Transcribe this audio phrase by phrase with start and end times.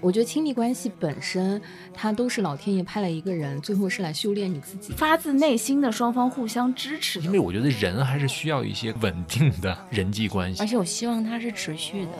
[0.00, 1.60] 我觉得亲密关系本身，
[1.92, 4.92] 它都是老天爷派了一个人，最后是来修炼你自己。
[4.94, 7.20] 发自内心的双方互相支持。
[7.20, 10.66] 因为我觉得人还是需要一些稳定的人际关系而。
[10.66, 12.12] 且我希望它是持续的。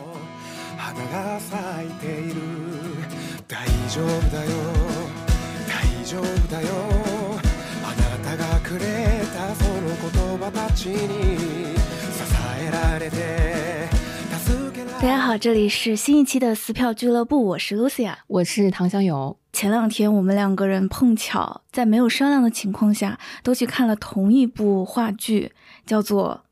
[14.96, 18.14] 花が咲いている大丈夫だよ大丈夫だよあなたがくれたその言葉たちに支えられて助けられ大家好，这里是新一期的撕票俱乐部，我是 Lucia。
[18.26, 25.52] 我是唐香油，前两天我们两个人碰巧在没有商量的情况下，都去看了同一部话剧，
[25.84, 26.44] 叫做《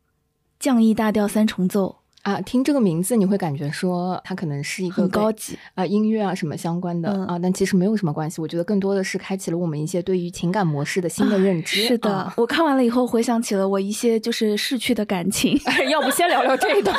[0.58, 5.55] 降 E 大调三重奏 啊，听这个名字你会感觉说它可能是一》，个很高级。
[5.75, 8.41] 啊音乐啊什么相关的、嗯啊，但其实没有什么关系。
[8.41, 11.83] 我觉得更多的是开启了我们一些对于情感模式的新的认知。
[11.83, 15.55] 是的，啊我看完了以后，回想起了我一些就是逝去的感情。
[15.91, 16.95] 要不先聊聊这一段？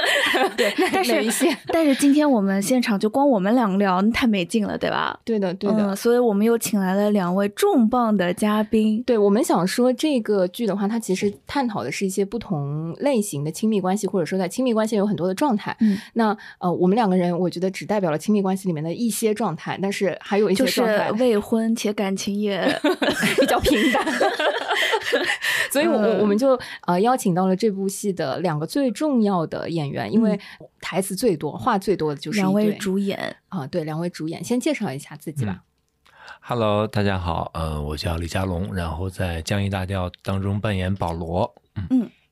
[0.56, 1.54] 对，但是哪一些？
[1.66, 5.20] 但是今天我们现场就光我们两个聊，太没劲了，对吧？
[5.26, 5.90] 对的，对的。
[5.90, 9.02] 嗯，所以我们又请来了两位重磅的嘉宾。
[9.02, 15.76] 对我们想说，这个剧的话，它其实探讨的是一些不同类型的亲密关系，或者说在亲密关系有很多的状态。
[15.80, 22.60] 嗯，那呃，我们两个人，我觉得只代表了亲密关系里面的一些状态，但是还有一些就是状态未婚且感情也
[23.40, 24.04] 比较平淡。
[25.70, 30.38] 所以我，我们就呃邀请到了这部戏的两个最重要的演员，因为
[30.80, 33.36] 台词最多、话最多的就是两位主演。
[33.48, 35.62] 啊，对，两位主演，先介绍一下自己吧。
[36.40, 41.54] Hello，大家好，呃，我叫李佳龙，然后在《江一大调》当中扮演保罗。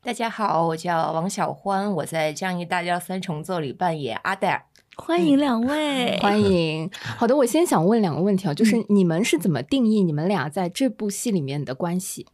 [0.09, 4.65] 大家好，我叫王小欢，我在《降一大调三重奏》里扮演阿黛尔。
[4.97, 6.91] 欢迎两位，欢迎。
[6.97, 12.27] 好的，我先想问两个问题啊，就是你们是怎么定义你们俩在这部戏里面的关系？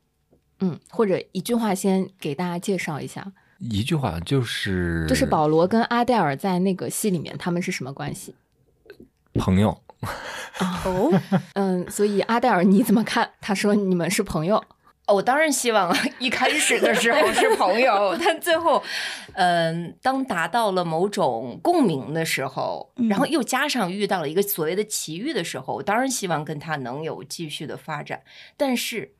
[0.61, 8.37] 嗯，或者一句话先给大家介绍一下，一句话就是就是保罗跟阿黛尔在那个戏里面他们是什么关系？
[9.35, 9.77] 朋友，
[10.61, 11.21] 哦，
[11.55, 13.29] 嗯，所以阿黛尔你怎么看？
[13.41, 14.65] 他说你们是朋友，哦
[15.07, 18.83] 我当然希望一开始的时候是朋友， 但最后，
[19.35, 28.23] 嗯、当达到了某种共鸣的时候，嗯然后又加上遇到了一个所谓的奇遇的时候，我当然希望跟他能有继续的发展，
[28.57, 29.15] 但是。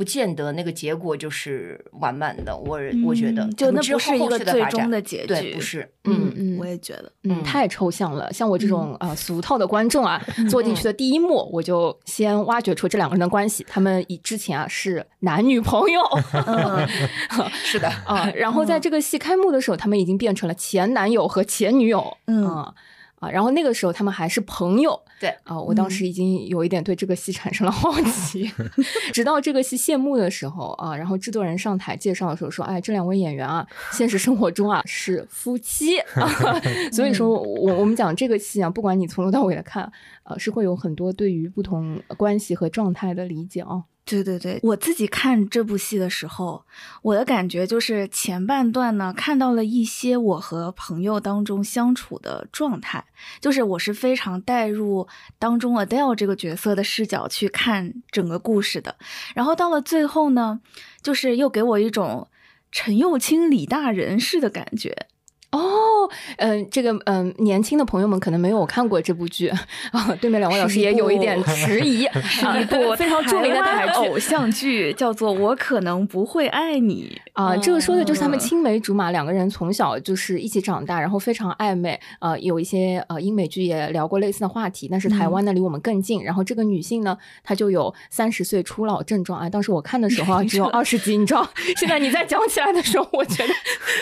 [0.00, 3.44] 不见得那个结果就是完满的，我我觉得。
[3.44, 5.52] 嗯就那不是一个最终的结对，局。
[5.52, 6.56] 不是，嗯嗯。
[6.58, 7.12] 我也觉得。
[7.24, 7.44] 嗯，嗯。
[7.44, 8.32] 太抽象了。
[8.32, 10.18] 像我这种啊、呃俗套的观众啊，
[10.48, 16.00] 坐进去的第一幕，我就先挖掘出这两个人的关系，他们以之前啊是男女朋友。
[16.46, 16.88] 嗯，
[17.62, 22.72] 是的，啊，然后在这个戏开幕的时候，他们已经变成了前男友和前女友，嗯
[23.20, 23.28] 啊。
[23.28, 28.50] 啊，然后那个时候他们还是朋友，对啊，我当时已经有一点对这个戏产生了 好奇，
[29.12, 36.26] 直到这个戏谢幕的时候啊，然后制作人上台介绍的时候说，哎，这两位演员啊，现实生活中啊是夫妻，啊、
[36.90, 39.92] 所以说我我们讲这个戏啊，不管你从头到尾的看，
[40.22, 43.84] 呃，是会有很多对于不同关系和状态的理解啊。
[44.10, 46.64] 对对对，我自己看这部戏的时候，
[47.02, 53.04] 我的感觉就是前半段呢，看到了一些我和朋友当中相处的状态，
[53.40, 55.06] 就是我是非常带入
[55.38, 58.96] 当中 Adele 这个角色的视角去看整个故事的。
[59.34, 60.60] 然后到了最后呢，
[61.02, 62.28] 就是又给我一种
[62.72, 65.06] 陈幼卿、李大人似的感觉。
[65.52, 81.98] 哦，嗯、这个嗯、年轻的朋友们可能没有看过这部剧啊，对面两位老师也有一点迟疑， 是啊一部 非常著名的台偶像剧，叫做《我可能不会爱你 》。啊，这个说的就是他们嗯青梅竹马，两个人从小就是一起长大，然后非常暧昧。
[82.20, 86.22] 呃，有一些呃英美剧也聊过类似的话题，但是台湾呢离我们更近。
[86.22, 89.48] 然后这个女性呢，她就有三十岁初老症状啊。
[89.48, 91.48] 当时我看的时候啊，只有二十几，你知道？
[91.76, 93.52] 现在你再讲起来的时候，我觉得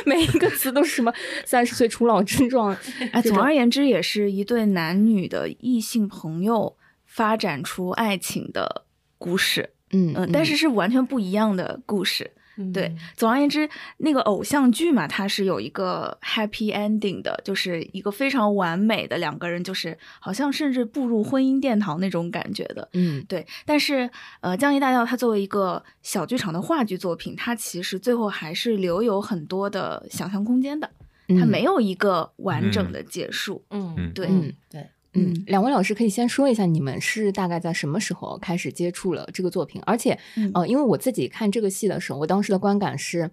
[0.05, 1.13] 每一个词都是什么
[1.45, 2.77] 三十岁初老症状。
[3.13, 8.85] 哎，总而言之，也是一对男女的异性朋友发展出爱情的
[9.19, 9.71] 故事。
[9.91, 12.33] 嗯嗯，但是是完全不一样的故事。
[12.61, 22.89] 嗯对，总而言之，那个偶像剧嘛，它是有一个 happy ending 的，就是一个非常完美的两个人，就是好像甚至步入婚姻殿堂那种感觉的。
[22.95, 24.11] 嗯对，但是
[24.41, 30.91] 呃，《江一大调》它作为一个小剧场的话剧作品，它其实最后还是留有很多的想象空间的，
[31.39, 33.65] 它没有一个完整的结束。
[33.71, 34.81] 嗯嗯对嗯对，
[35.15, 39.83] 嗯嗯，两位老师可以先说一下，你们是大概在什么时候开始接触了这个作品？
[39.85, 43.31] 而且，嗯呃，因为我自己看这个戏的时候，我当时的观感是，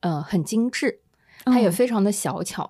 [0.00, 1.00] 呃，很精致，
[1.44, 2.62] 它也嗯非常的小巧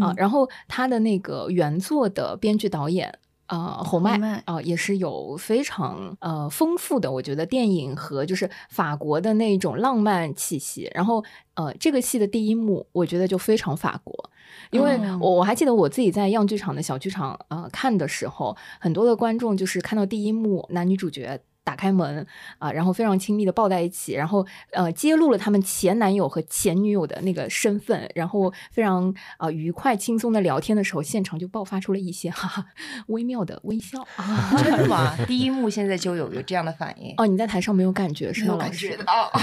[0.00, 3.18] 啊、嗯然后它的那个原作的编剧导演。
[3.52, 10.90] 呃侯麦啊、也是有非常呃丰富的，我觉得电影和就是法国的那种浪漫气息。
[10.94, 11.22] 然后
[11.52, 14.30] 呃，这个戏的第一幕，我觉得就非常法国。
[14.70, 22.26] 因为哦我我还记得我自己在样剧场的小剧场呃看的时候，很多的观众就是看到第一幕男女主角打开门
[22.58, 32.66] 啊、然后非常亲密的抱在一起，然后呃揭露了他们前男友和前女友的那个身份，然后非常啊、呃愉快轻松的聊天的时候，现场就爆发出了一些哈哈
[33.08, 34.54] 微妙的微笑啊。
[34.62, 35.16] 真的吗？
[35.26, 38.96] 第一幕现在就有有这样的反应， 哦，你在台上没有感觉是吗，感老师觉？
[39.04, 39.30] 到。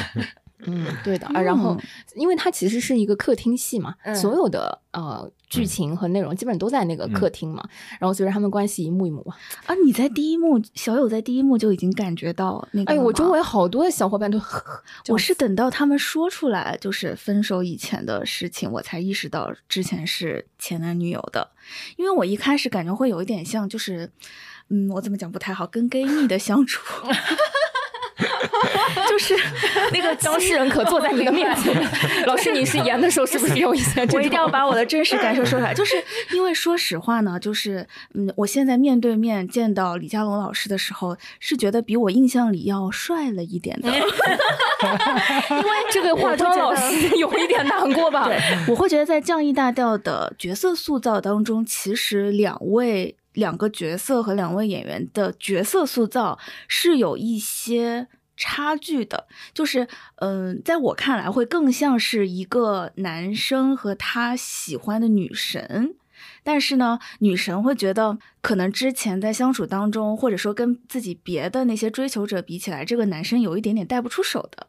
[0.65, 1.39] 嗯，对的啊。
[1.39, 1.81] 然后嗯，
[2.15, 7.67] 因为它其实是一个客厅戏嘛，嗯所有的呃剧情和内容基本都在那个客厅嘛。
[7.99, 9.35] 然后随着他们关系一幕一幕啊，
[9.65, 14.39] 啊，你在第一幕，小友在第一幕就已经感觉到那个哎，我周围好多小伙伴都
[15.07, 21.49] 我是等到他们说出来就是分手以前的事情，我才意识到之前是前男女友的，
[21.97, 24.09] 因为我一开始感觉会有一点像，就是，
[24.69, 26.81] 嗯，我怎么讲不太好，跟 gay 蜜的相处，
[29.09, 29.35] 就是
[29.91, 31.73] 那个当事人可坐在你的面前。
[32.25, 34.01] 老师，你是演的时候是不是有一些？
[34.13, 35.95] 我一定要把我的真实感受说出来，就是
[36.31, 43.89] 因为说实话呢，就是嗯，我现在面对面见到李佳龙老师的时候，是觉得比我印象里要帅了一点的。
[45.49, 48.25] 因为这个化妆老师有一点难过吧？
[48.25, 58.07] 对，我会觉得在降 E 大调的角色塑造当中，其实两位两个角色和两位演员的角色塑造是有一些
[58.39, 59.27] 差距的。
[59.53, 65.93] 就是，嗯、在我看来，会更像是一个男生和他喜欢的女神。
[66.43, 74.67] 但是呢，女神会觉得，可能之前在相处当中，或者说跟自己别的那些追求者比起来，这个男生有一点点带不出手的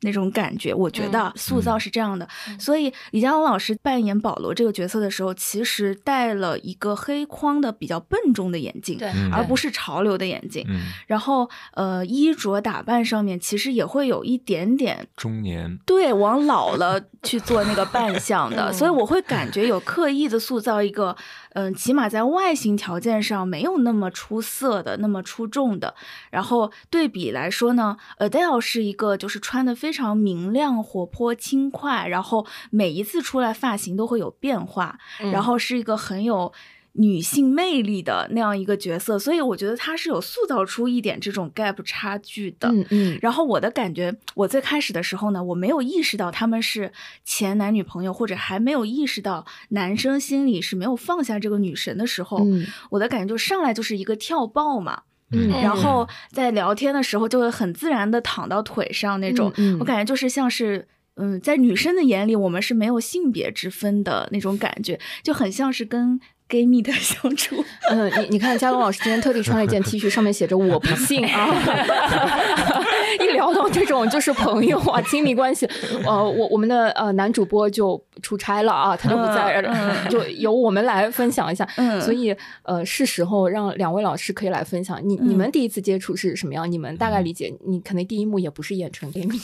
[0.00, 0.72] 那种感觉。
[0.74, 2.28] 我觉得塑造是这样的，
[2.58, 10.64] 所以李佳龙老师扮演保罗这个角色的时候，其实戴了一个黑框的比较笨重的眼镜，对，嗯而不是潮流的眼镜。
[10.68, 21.16] 嗯，然后，呃，衣着打扮上面其实也会有一点点中年，对往老了去做那个扮相的， 嗯所以我会感觉有 刻意的塑造一个，
[21.54, 25.94] 嗯、起码在外形条件上没有那么出色的、那么出众的。
[26.30, 36.52] 然后对比来说呢，Adele 是一个就是穿的非常明亮、活泼、轻快，然后每一次出来发型都会有变化，嗯然后是一个很有。
[36.98, 42.70] 女性魅力的那样一个角色，所以我觉得他是有塑造出一点这种 gap 差距的。
[42.70, 46.90] 嗯嗯，然后我的感觉，我最开始的时候呢，我没有意识到他们是
[47.22, 60.86] 前男女朋友，或者还没有意识到男生心里是没有放下这个女神的时候，嗯我的感觉就上来就是一个跳爆嘛，嗯然后在聊天的时候就会很自然的躺到腿上那种，我感觉就是像是。
[61.18, 67.64] 嗯，在女生的眼里，我们是没有性别之分的那种感觉，就很像是跟 gay 蜜的相处。
[67.90, 71.54] 嗯， 你你看，佳龙老师今天特地穿了一件 T 恤，上面写着“我不信”啊。
[73.20, 75.66] 一聊到这种就是朋友啊、亲密关系，
[76.04, 81.66] 呃，我我们的呃男主播就出差了啊，他就不在，嗯就由我们来分享一下。
[81.76, 86.70] 嗯所以呃，是时候让两位老师可以来分享，你你嗯们第一次接触是什么样？
[86.70, 89.38] 你们大概理解，你可能第一幕也不是演成 gay 蜜，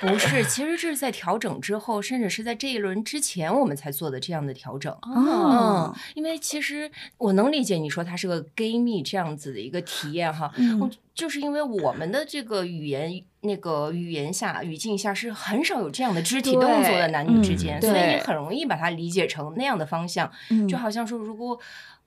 [0.00, 4.92] 不是，其实这是在调整之后，甚至是在这一轮之前，我们才做的这样的调整。
[5.02, 21.58] 哦嗯，因为其实我能理解你说它是个 gay 蜜这样子的一个体验哈，嗯我就是因为我们的这个语言那个语言下语境下是很少有这样的肢体动作的男女之间，嗯所以你很容易把它理解成那样的方向，嗯就好像说如果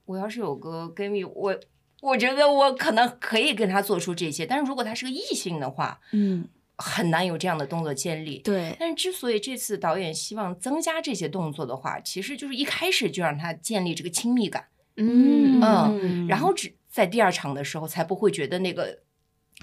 [0.06, 1.60] 我要是有个 gay 蜜，我。
[2.02, 6.48] 我觉得我可能可以跟他做出这些，但是如果他是个异性的话，嗯，
[6.82, 8.40] 很难有这样的动作建立。
[8.40, 14.66] 对，但是之所以这次导演希望增加这些动作的话，其实就是一开始就让他建立这个亲密感，
[14.98, 19.00] 嗯嗯然后只在第二场的时候才不会觉得那个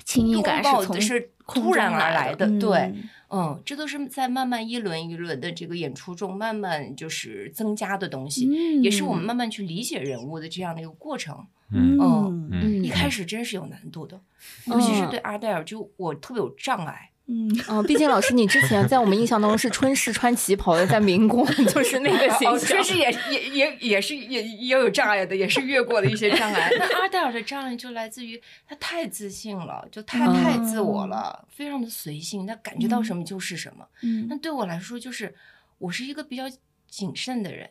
[0.04, 11.46] 亲密感是从是突然而来的，的对，嗯嗯，这都是在慢慢一轮一轮的这个演出中慢慢就是增加的东西，嗯也是我们慢慢去理解人物的这样的一个过程。
[11.72, 14.20] 嗯嗯嗯一开始真是有难度的，
[14.66, 17.10] 尤其是对阿黛尔，就我特别有障碍。
[17.30, 22.82] 嗯，嗯，毕竟老师你之前在我们印象当中是春市穿旗袍的，在民工 就是那个形哦，象确。
[22.82, 26.70] 实也也也也是也也有障碍的，也是越过了一些障碍。
[26.78, 33.86] 那阿黛尔的障碍就来自于他太自信了，就太嗯太自我了，非常的随性，他感觉到什么就是什么。
[34.02, 35.34] 嗯那对我来说，就是
[35.76, 36.44] 我是一个比较
[36.88, 37.68] 谨慎的人。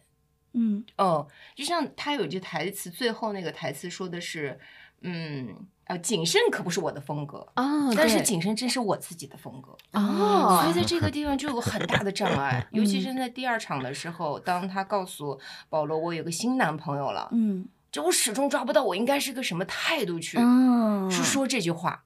[0.58, 0.84] 嗯。
[0.98, 4.60] 哦，就像他有一句台词，最后那个台词说的是，
[5.02, 7.48] 嗯，呃，谨慎可不是我的风格。
[7.54, 10.60] 啊，但是谨慎真是我自己的风格，哦。
[10.62, 13.02] 所以在这个地方就有很大的障碍， 尤其嗯。
[13.02, 17.68] 是在第二场的时候，当他告诉保罗我有个新男朋友了，嗯。
[17.90, 22.04] 就我始终抓不到我应该是个什么态度去嗯，去说这句话，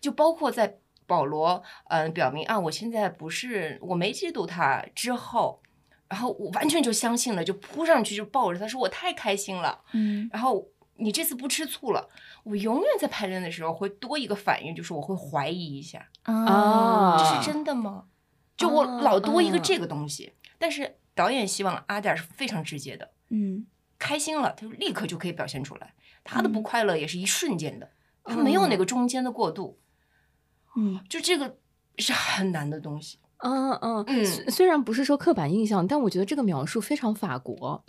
[0.00, 5.60] 就包括在保罗嗯、呃表明啊，我现在不是我没嫉妒他之后，
[6.14, 10.30] 然后我完全就相信了，就扑上去就抱着他说我太开心了，嗯。
[10.32, 12.08] 然后你这次不吃醋了，
[12.44, 17.16] 我永远在排练的时候会多一个反应，就是我会怀疑一下，啊。
[17.18, 18.04] 这是真的吗？
[18.56, 19.60] 就我啊老多一个啊。
[19.64, 23.66] 这个东西，但是导演希望阿黛尔是非常直接的，嗯。
[23.98, 26.62] 开心了，他就立刻就可以表现出来，他的不嗯。
[26.62, 27.90] 快乐也是一瞬间的，
[28.22, 29.80] 他没有那个中间的过渡，
[30.76, 31.04] 嗯。
[31.08, 31.58] 就这个
[31.98, 33.18] 是很难的东西。
[33.38, 34.24] 嗯嗯嗯。
[34.24, 37.82] 虽虽然不是说刻板印象，但我觉得这个描述非常法国，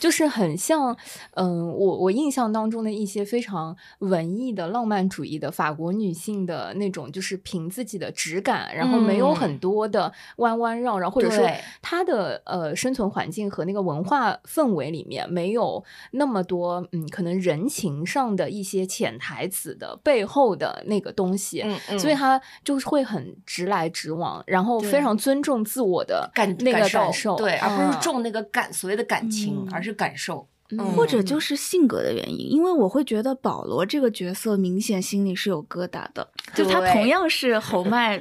[0.00, 0.96] 就是很像，
[1.34, 9.36] 嗯，我我印象当中的一些非常文艺的浪漫主义的法国女性的那种，就是凭自己的直感，然后没有嗯。
[9.36, 11.48] 很多的弯弯绕绕，或者说
[11.82, 27.92] 她的呃生存环境和那个文化氛围里面没有那么多，嗯，可能人情上的一些潜台词的背后的那个东西，嗯嗯所以她就是会很直来直往，然后对非常尊重自我的感那个感感受，对，而不嗯。
[27.92, 29.68] 是重那个感所谓的感情，嗯。
[29.72, 30.48] 而是感受。
[30.70, 30.78] 嗯。
[30.94, 38.20] 或者就是性格的原因，因为我会觉得保罗这个角色明显心里是有疙瘩的，就他同样是侯麦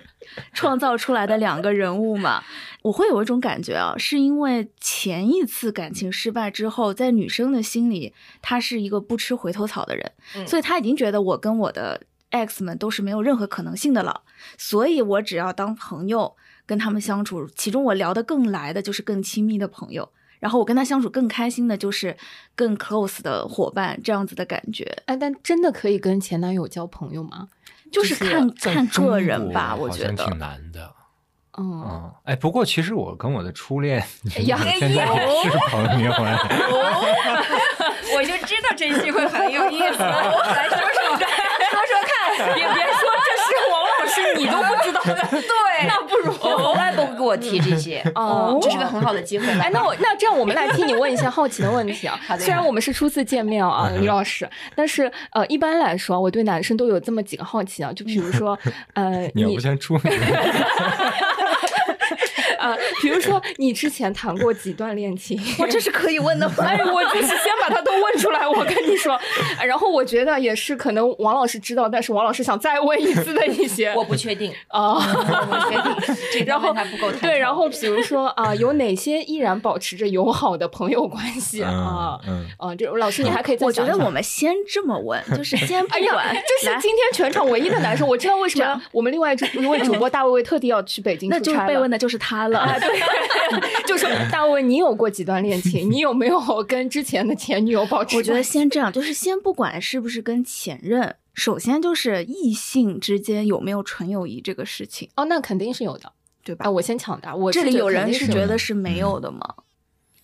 [0.54, 2.44] 创造出来的两个人物嘛，
[2.84, 8.14] 我会有一种感觉啊，是因为前一次感情失败之后，在女生的心里，
[8.44, 10.46] 他是一个不吃回头草的人，嗯。
[10.46, 14.22] 所以他已经觉得我跟我的 ex 们都是没有任何可能性的了，
[14.56, 20.10] 所以我只要当朋友跟他们相处，其中我聊得更来的就是更亲密的朋友。
[20.40, 22.16] 然后我跟他相处更开心的就是
[22.56, 27.48] 更 close 的伙伴，这样子的感觉，哎，但真的可以跟前男友交朋友吗？
[27.92, 30.38] 就是看看个人吧，我觉得挺。
[30.38, 30.94] 难的。
[31.58, 33.98] 嗯，嗯，哎，不过其实我跟我的初恋，
[34.46, 36.38] 呀现在也是朋友哎。
[38.14, 41.26] 我就知道这期会很有意思，来说说看，
[41.72, 43.85] 说说看，也别说这是王
[44.22, 45.28] 老师，你都不知道的。
[45.32, 49.46] 对， 那不如我从来不给我提这些，哦这是个很好的机会。
[49.60, 52.20] 哎，那我那这样，我们来替你问一些好奇的问题啊。
[52.28, 58.58] 好的虽然我们是初次见面啊，李老师，但是呃，一般来说，我对男生都有这么几个好奇啊，就比如说，
[58.94, 60.10] 呃，你要你不先处理？
[62.66, 65.40] 呃，比如说你之前谈过几段恋情？
[65.60, 66.56] 我，这是可以问的吗？
[66.66, 69.20] 哎，我就是先把它都问出来，我跟你说。
[69.66, 73.94] 然后我觉得也是，可能王老师知道，但是王老师想再问一次的一些。
[73.96, 74.96] 我不确定，啊。
[74.96, 82.20] 我不确定，这然后还不够对，然后比如说啊，有哪些依然保持着友好的朋友关系啊？
[82.28, 92.55] 嗯，啊，这老师你还可以再我觉得我们先这么问，就是先不管，，来这是今天全场唯一的男生，我知道为什么我们另外一位主播大卫卫特地要去北京那就是出差了被问的就是他了。
[92.58, 92.90] 啊， 对，
[93.88, 95.90] 就说大卫，你有过几段恋情？
[95.90, 98.16] 你有没有 跟之前的前女友保持？
[98.18, 106.12] 我觉得先这样，就是先不管是不是跟前任，首先就是异性之间有没有纯友谊这个事情，哦，那肯定是有的，
[106.44, 106.70] 对吧啊，？
[106.72, 109.42] 我先抢答，我这里有人是觉得得是没有的吗？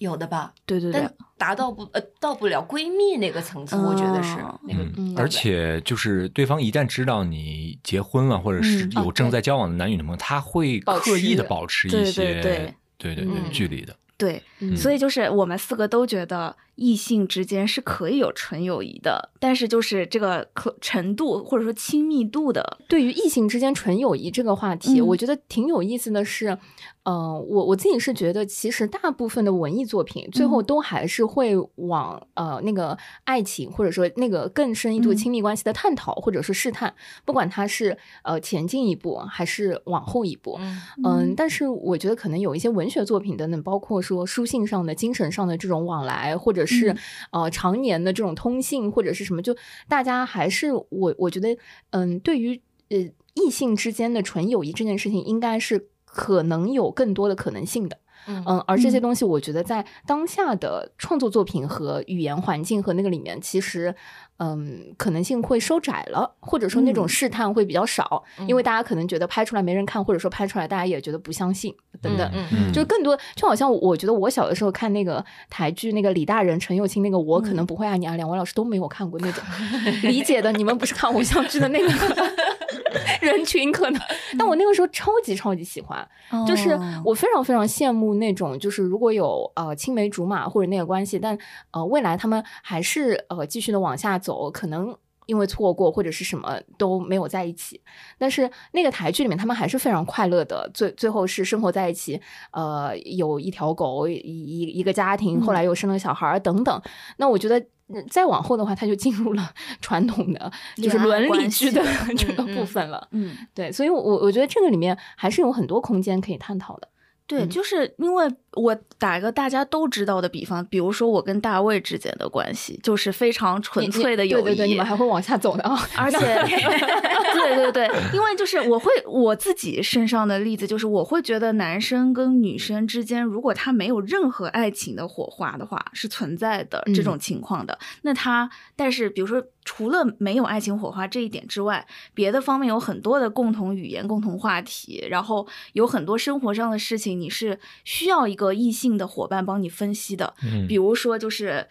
[0.02, 1.00] 有的吧，对对对。
[1.00, 5.16] 但，达到不呃到不了闺蜜那个层次，我觉得是哦那个嗯，嗯。
[5.16, 12.76] 而且就是对方一旦知道你结婚了，或者是嗯有正在交往的男女朋友，他会刻意的持保持对对一些对。
[12.98, 13.52] 对对对嗯。
[13.52, 13.96] 距离的。
[14.18, 14.76] 对，嗯。
[14.76, 25.08] 所以就是我们四个都觉得异性之间是可以有纯友谊的，但是就是这个可程度或者说亲密度的，对于异性之间纯友谊这个话题，嗯。
[25.08, 26.56] 我觉得挺有意思的是，
[27.04, 30.66] 呃，我我自己是觉得，其实大部分的文艺作品最后嗯。
[30.66, 35.18] 都还是会往、呃那个爱情或者说那个更深一度嗯。
[35.18, 36.94] 亲密关系的探讨、或者是试探，
[37.26, 40.58] 不管它是呃前进一步还是往后一步。
[40.60, 40.82] 嗯。
[41.04, 46.98] 嗯，但是我觉得可能有一些文学作品等等，包括说书信上的、精神上的这种往来，或者是、嗯。
[47.32, 49.56] 呃常年的这种通信，或者是什么，就
[49.88, 51.58] 大家还是我我觉得，
[51.90, 52.98] 嗯，对于呃
[53.34, 57.98] 异性之间的纯友谊这件事情，应该是可能有更多的可能性的。
[58.28, 63.96] 嗯嗯，而这些嗯东西，我觉得在当下的创作作品和语言环境和那个里面，其实，
[64.44, 67.08] 嗯，可能性会收窄了，或者说那种嗯。
[67.08, 68.48] 试探会比较少，嗯。
[68.48, 71.72] 因为大家可能觉得拍出来没人看，或者说拍出来大家也觉得不相信
[72.02, 72.28] 等等。
[72.34, 79.44] 嗯嗯就更多，就好像我觉得我小的时候看那个台剧，那个李大人、陈又青那个，我可能不会爱你啊，两位老师都没有看过那种
[80.02, 81.88] 理解的，你们不是看偶像剧的那个
[83.22, 84.02] 人群可能，
[84.40, 86.08] 但我那个时候超级超级喜欢，
[86.48, 91.38] 就是哦我非常非常羡慕那种，就是如果有呃青梅竹马或者那个关系，但
[91.72, 94.96] 呃未来他们还是呃继续的往下走，可能。
[95.28, 97.80] 因为错过或者是什么都没有在一起，
[98.18, 102.20] 但是那个台剧里面他们还是非常快乐的，最最后是生活在一起，
[102.52, 106.82] 呃，有一条狗，一一一个家庭，后来又生了小孩儿等等。
[107.16, 107.58] 那我觉得
[107.88, 111.82] 嗯再往后的话，他就进入了 传统的就是伦理剧的
[112.18, 113.08] 这个部分了。
[113.12, 116.90] 嗯，对，所以我，我我觉得这个里面还是有很多空间可以探讨的。
[117.26, 125.80] 对，嗯就是因为我打一个大家都知道的比方，比如说我跟大卫之间的关系，就是非常纯粹的友谊，对对对，你们还会往下走的啊。
[125.96, 126.18] 而且，
[127.34, 137.80] 对对对，因为就是我会我自己身上的例子，就是我会觉得男生跟女生之间，如果他没有任何爱情的火花的话，是存在的这种情况的。
[138.02, 150.34] 那他，但是比如说，除了没有爱情火花这一点之外，别的方面有很多的共同语言、共同话题，然后有很多生活上的事情，你是需要一个异性的伙伴帮你分析的。
[150.44, 151.68] 嗯比如说就是。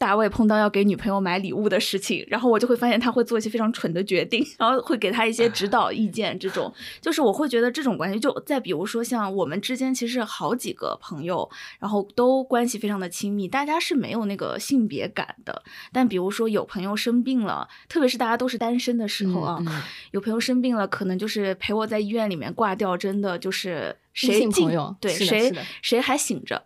[0.00, 6.38] 大卫碰到要给女朋友买礼物的事情，然后我就会发现他会做一些非常蠢的决定，然后会给他一些指导意见。
[6.38, 6.72] 这种
[7.02, 11.46] 就是我会觉得这种关系，就再比如说像我们之间其实好几个朋友，
[11.78, 15.62] 然后都关系非常的亲密，大家是没有那个性别感的。
[15.92, 25.52] 但比如说有朋友生病了，特别是大家都是单身的时候啊，嗯嗯有朋友生病了，可能就是陪我在医院里面挂吊针的，就是异谁进性朋友对谁
[25.82, 26.62] 谁还醒着，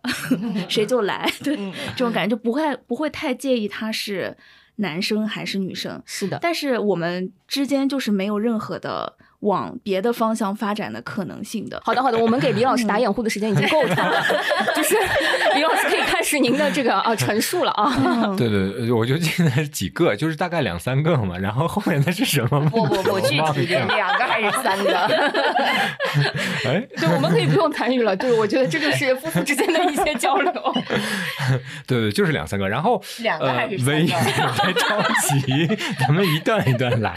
[0.67, 4.35] 谁就来，对、嗯这种感觉就不会不会太介意他是
[4.77, 11.81] 男生还是女生，是的，但是我们之间就是没有任何的往别的方向发展的可能性的。
[11.83, 14.23] 好的好的，我们给李老师打掩护的时间已经够长了，
[14.75, 14.95] 就是
[15.55, 17.93] 李老师可以开始您的这个啊陈述了啊。
[17.97, 21.37] 嗯对对，对我就记得是几个，就是大概两三个嘛。
[21.37, 22.59] 然后后面的是什么？
[22.69, 24.97] 不不不，具体的两个还是三个？
[26.65, 28.15] 哎，对，我们可以不用参与了。
[28.15, 30.51] 对，我觉得这就是夫妇之间的一些交流。
[31.87, 32.67] 对对，就是两三个。
[32.67, 37.15] 然后两个还是呃、唯一三个别着急，咱们一段一段来。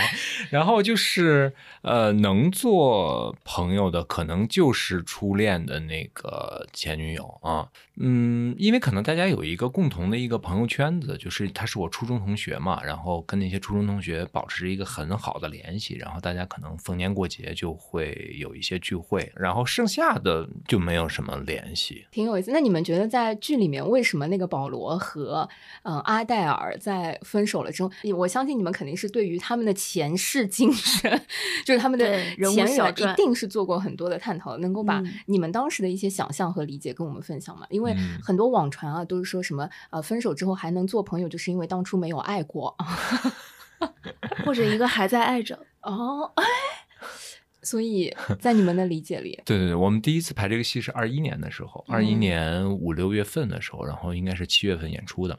[0.51, 7.69] 然后就是呃，能做朋友的，可能就是初恋的那个前女友啊。
[8.01, 22.07] 嗯，因为可能大家有一个共同的一个朋友圈子，就是他是我初中同学嘛，然后跟那些初中同学保持一个很好的联系，然后大家可能逢年过节就会有一些聚会，然后剩下的就没有什么联系。
[22.13, 22.53] 挺有意思。
[22.53, 25.49] 那你们觉得在剧里面，为什么那个保罗和
[25.83, 31.21] 嗯、阿黛尔在分手了之后，我相信你们肯定是对于他们的前世今生，
[31.67, 37.67] 就是他们的对人物前人小传一定是做过很多的探讨，能够把嗯你们当时的一些想象和理解跟我们分享吗？
[37.69, 42.75] 因为嗯很多网传啊都是说什么呃分手之后还能做朋友，就是因为当初没有爱过
[44.47, 46.45] 或者一个还在爱着，哦，哎，
[47.63, 55.39] 所以在你们的理解里，对对对，我们第一次排这个戏是二一年的时候，二一年五六月份的时候，然后应该是七月份演出的。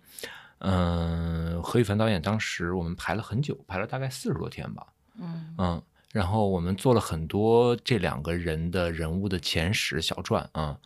[0.59, 4.87] 嗯，何羽凡导演当时我们排了很久，排了大概四十多天吧。
[5.17, 10.79] 嗯嗯，然后我们做了很多这两个人的人物的前史小传啊。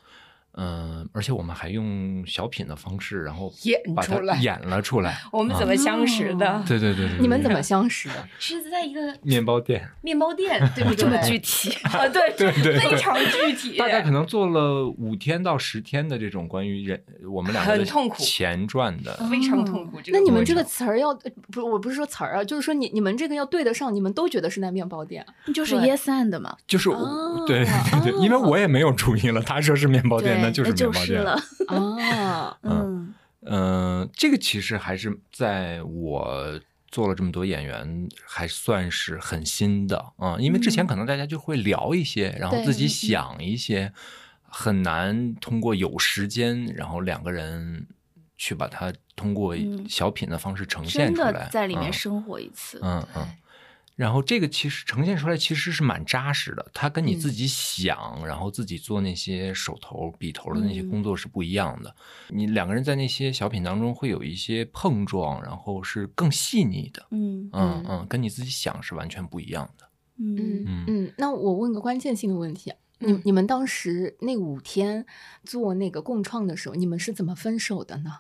[0.56, 5.20] 嗯，而且我们还用小品的方式，然后演出来演了出来。
[5.32, 6.64] 我们怎啊么相识的？
[6.68, 8.16] 对对对对，对你们怎么相识的？
[8.40, 9.88] 是在一个面包店？
[10.02, 10.96] 面包店，对不对？
[11.04, 11.72] 这么具体。
[11.84, 13.78] 啊，对对对对非常具体。
[13.78, 20.00] 大概可能做了五天到十天的这种关于人我们两个的很痛苦前传的，非常痛苦。
[20.02, 25.26] 这个那你们这个词儿要呃不是我不是说词儿啊，就是说你你们这个要对得上，你们都觉得是在面包店。
[25.54, 31.08] 就是 yes and 嘛，就是我、哦对对对，因为我也没有注意了，他说是面包店，对，那就是面包店。
[31.08, 31.44] 就是了。
[31.68, 33.14] 哦， 嗯
[33.46, 43.92] 嗯、这个其实还是在我做了这么多演员，还算是很新的啊、因为之前嗯可能大家就会聊一些，然后自己想一些，
[44.44, 47.88] 很难通过有时间，然后两个人
[48.38, 52.80] 去把它通过嗯小品的方式呈现出来，的在里面嗯生活一次。
[52.82, 53.28] 嗯嗯。
[53.96, 61.96] 然后这个其实呈现出来其实是蛮扎实的，它跟你自己想，然后自己做那些手头笔头的那些嗯工作是不一样的。
[62.30, 69.86] 你两个人在那些小品当中会有一些碰撞，然后是更细腻的，嗯嗯嗯嗯，跟你自己想是完全不一样的。
[70.18, 75.06] 嗯嗯嗯嗯，那我问个关键性的问题啊，你嗯你们当时那五天
[75.44, 78.12] 做那个共创的时候，你们是怎么分手的呢？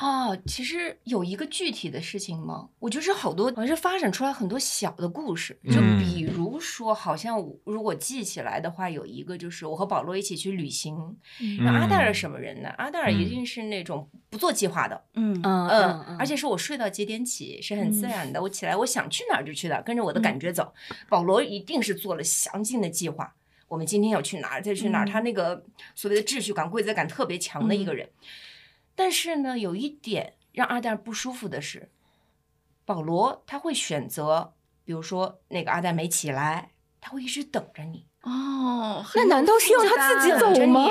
[0.00, 2.68] 哦，其实有一个具体的事情吗？
[2.78, 5.58] 我觉得是好多，好像是发展出来很多小的故事。
[5.64, 10.96] 就嗯比如说，好像我如果记起来的话，有一个就是我和保罗一起去旅行。
[11.60, 12.68] 那阿黛尔什么人呢？
[12.76, 15.68] 阿黛尔一嗯定是那种不做计划的，嗯嗯
[16.08, 20.72] 嗯，而且是我睡到几点起是很自嗯然的，我起来我想去哪儿就去哪儿，跟着我的感觉走。
[21.08, 23.34] 保罗一定是做了详尽的计划，
[23.68, 28.08] 我们今天要去哪儿，再去哪儿，嗯他那个所谓的秩序感、规则感特别强的一个人。
[28.96, 31.90] 但是呢，有一点让阿黛尔不舒服的是，
[32.84, 34.54] 保罗他会选择，
[34.84, 38.06] 比如说那个阿黛没起来，他会一直等着你。
[38.22, 40.88] 哦，那难道是要他自己走吗？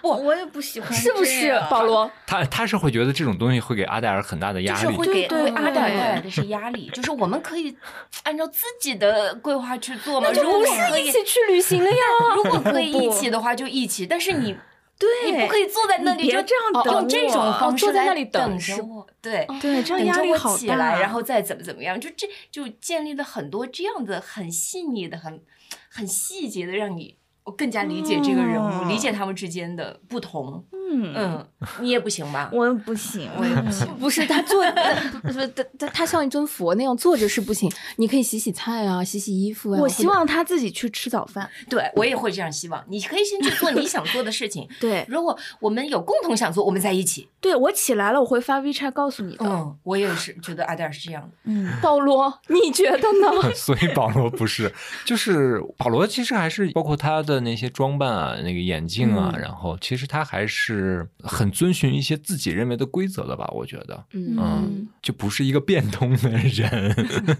[0.00, 1.82] 不我也不喜欢，是不是，保？
[1.82, 2.10] 罗？
[2.26, 5.12] 他他是会觉得这种东西会给阿黛尔很大的压力就是会。
[5.12, 7.76] 给对阿黛尔带来的是压力，就是我们可以
[8.22, 10.30] 按照自己的规划去做嘛。
[10.30, 11.96] 如果就不是一起去旅行了呀？
[12.34, 14.06] 如果可以一起的话，就一起。
[14.06, 14.56] 但是你
[15.00, 19.46] 对，你不可以坐在那里你就这样等用这种我方式来坐在那里等着我，对。
[19.58, 20.58] 对，这压力好大。
[20.58, 25.42] 起来，然后再怎么怎么样，就这就建立了很多这样的很细腻的、很
[25.90, 27.16] 很细节的，让你
[27.56, 30.64] 更加理解这个人物，嗯理解他们之间的不同。
[30.72, 31.46] 嗯，嗯嗯，
[31.80, 32.50] 你也不行吧？
[32.52, 33.86] 我不行，我也不行。
[33.98, 34.64] 不是他坐，
[35.22, 39.80] 不是他他他像一尊佛那样坐着是不行，你可以洗洗菜啊，洗洗衣服啊。
[39.80, 41.48] 我希望他自己去吃早饭。
[41.68, 42.82] 对我也会这样希望。
[42.88, 44.68] 你可以先去做你想做的事情。
[44.80, 47.28] 对，如果我们有共同想做，我们在一起。
[47.40, 49.46] 对我起来了，我会发 WeChat 告诉你的。
[49.46, 51.28] 嗯，我也是觉得阿黛尔是这样的。
[51.44, 53.52] 嗯，保罗，你觉得呢？
[53.54, 54.70] 所以保罗不是，
[55.06, 60.79] 就是保罗其实还是包括他的那些装扮啊，那个眼镜啊，嗯然后其实他还是
[61.20, 66.70] 很遵循一些自己认为的规则的吧，我觉得，嗯嗯，就不是一个变通的人，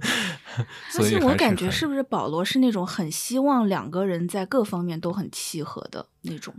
[0.57, 6.55] 而所以且我感觉是不是保罗是那种很希望两个人在各方面都很契合的那种，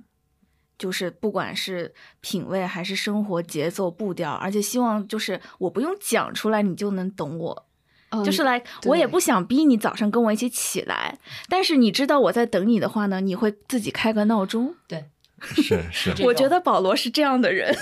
[0.78, 7.66] 就是不管是品味还是生活节奏步调，而且希望就是我不用讲出来你就能懂我。
[8.14, 11.18] 嗯就是来，我也不想逼你早上跟我一起起来，
[11.48, 14.76] 但是你知道我在等你的话呢，你会自己开个闹钟。
[14.86, 15.06] 对，
[15.42, 17.76] 是是， 我觉得保罗是这样的人。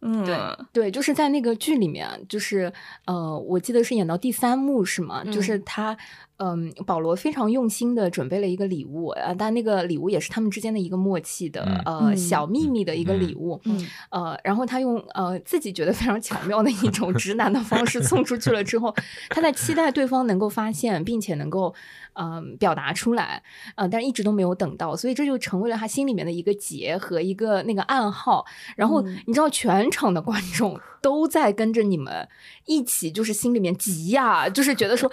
[0.00, 0.26] 嗯， 嗯，
[0.72, 2.72] 对对，就是在那个剧里面，就是
[3.06, 5.22] 呃，我记得是演到第三幕是吗？
[5.24, 5.62] 就是嗯。
[5.64, 5.96] 他，
[6.44, 18.94] 嗯、保罗非常用心的准备了一个礼物啊、呃但那个礼物也是他们之间的一个默契的、嗯呃嗯小秘密的一个礼物，嗯呃，然后他用呃自己觉得非常巧妙的一种直男的方式送出去了之后，
[19.30, 21.72] 他在期待对方能够发现，并且能够
[22.14, 23.42] 嗯、呃表达出来，
[23.76, 28.44] 呃，但是一直都没有等到，所以这就成为了他心里面的一个结和一个那个暗号。
[28.76, 32.28] 然后嗯你知道，全场的观众都在跟着你们
[32.66, 35.10] 一起，就是心里面急呀、就是觉得说，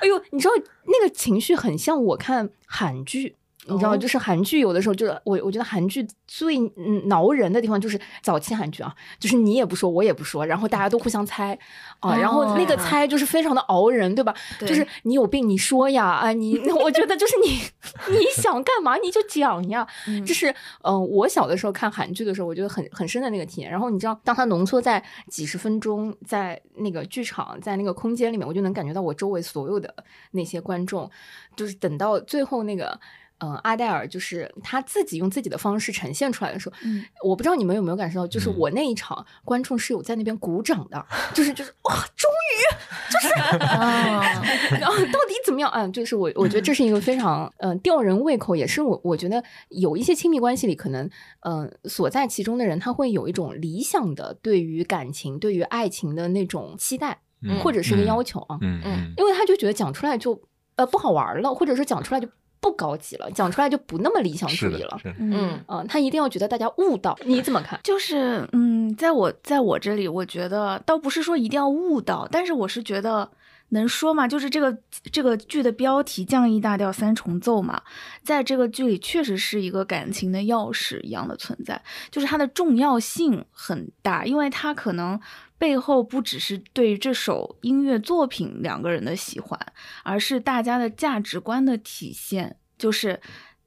[0.00, 3.36] 哎呦，你知道那个情绪很像我看韩剧。
[3.66, 11.58] 你知道，哦就是韩剧有的时候就是我，我觉得韩剧最嗯挠人的地方就是早期韩剧啊，就是你也不说，我也不说，然后大家都互相猜
[12.00, 14.34] 啊，然后那个哦猜就是非常的熬人，对吧？
[14.60, 17.48] 就是你有病你说呀，啊，你 我觉得就是你
[18.18, 19.86] 你想干嘛你就讲呀，
[20.26, 20.50] 就是
[20.82, 23.70] 嗯、呃我小的时候看韩剧的时候，我觉得很很深的那个体验。
[23.70, 29.94] 然后你知道，当它浓缩在几十分钟，在那个剧场，在那个空间里面，我就能感觉到我周围所有的
[30.32, 31.10] 那些观众，
[31.56, 32.98] 就是等到最后那个。
[33.44, 37.04] 嗯，阿黛尔就是他自己用自己的方式呈现出来的时候，嗯。
[37.22, 38.54] 我不知道你们有没有感受到，就是嗯。
[38.58, 44.42] 我那一场观众是有在那边鼓掌的，就是就是哇，终于就是啊，
[44.80, 45.70] 然后到底怎么样？
[45.74, 51.04] 嗯，就是我我觉得这是一个非常嗯、呃吊人胃口，也是我我觉得有一些亲密关系里可能
[51.40, 58.80] 嗯、呃所在其中的人，他会有一种理想的对于感情、对于爱情的那种期待，嗯或者是一个要求啊，嗯。
[58.84, 60.40] 嗯因为他就觉得讲出来就
[60.76, 62.28] 呃不好玩了，或者说讲出来就
[62.64, 64.98] 不高级了，讲出来就不那么理想主，义了。
[65.04, 67.78] 嗯嗯，嗯、他一定要觉得大家悟到，你怎么看？
[67.84, 73.30] 就是嗯，在我在我这里，我觉得倒不是说一定要悟到，但是我是觉得
[73.68, 74.74] 能说嘛，就是这个
[75.12, 77.82] 这个剧的标题“降 E 大调三重奏”嘛，
[78.22, 85.20] 在这个剧里确实是一个感情的钥匙一样的存在，就是它的重要性很大，因为它可能
[85.58, 89.58] 背后不只是对这首音乐作品两个人的喜欢，
[90.02, 93.20] 而是大家的价值观的体现，就是。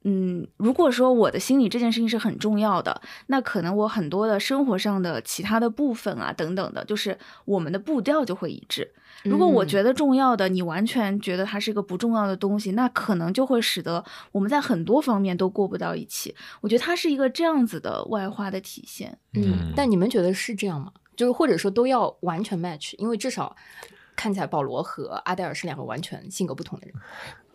[0.03, 8.89] 嗯，如果说我的心里这件事情是很重要的，那可能我很多的生活上的其他的部分啊，等等的，就是我们的步调就会一致。
[9.23, 16.33] 如果我嗯觉得重要的，你完全觉得它是一个不重要的东西，那可能就会使得我们在很多方面都过不到一起。
[16.61, 19.17] 我觉得它是一个这样子的外化的体现。
[19.33, 20.93] 嗯，但你们觉得是这样吗？
[21.17, 23.53] 就是或者说都要完全 match，因为至少
[24.15, 26.95] 看起来保罗和阿黛尔是两个完全性格不同的人。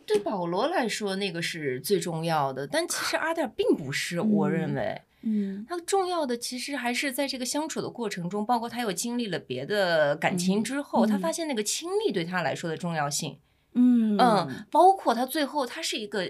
[0.04, 5.00] 对保罗来说，那个是最重要的，但其实阿黛尔并不是，我认为。
[5.24, 13.38] 嗯他重要的其实还是在这个相处的过程中，包括他又经历了别的感情之后，嗯他发现那个亲密对他来说的重要性。
[13.74, 16.28] 嗯嗯，包括他最后他是一个，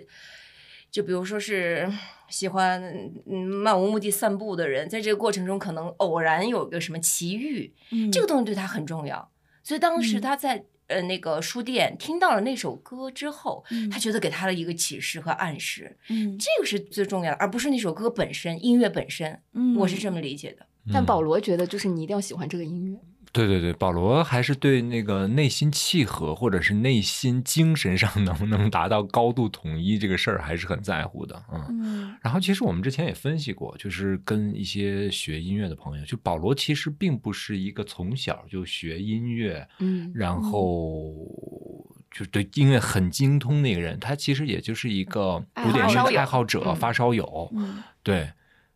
[0.93, 1.91] 就比如说是
[2.29, 2.81] 喜欢
[3.27, 9.31] 嗯漫无目的散步的人，在这个过程中可能偶然有个什么奇遇，嗯这个东西对他很重要。
[9.65, 19.41] 所以当时嗯他在、呃那个书店听到了那首歌之后，嗯他觉得给他了一个启示和暗示，嗯这个是最重要的，而不是那首歌本身，音乐本身。
[19.55, 20.67] 嗯我是这么理解的。
[20.93, 22.99] 但嗯保罗觉得就是你一定要喜欢这个音乐。
[23.33, 31.42] 对对对，保罗还是对那个内心契合，或者是内心精神上能不 能达到高度统一这个事儿，还是很在乎的。
[31.51, 41.14] 嗯，嗯然后其实我们之前也分析过，就是跟一些学音乐的朋友，就保罗其实并不是一个从小就学音乐，嗯然后
[42.11, 47.51] 就对音乐很精通那个人，他其实也就是一个古典音乐爱好者、嗯发烧友。
[47.57, 48.31] 嗯对，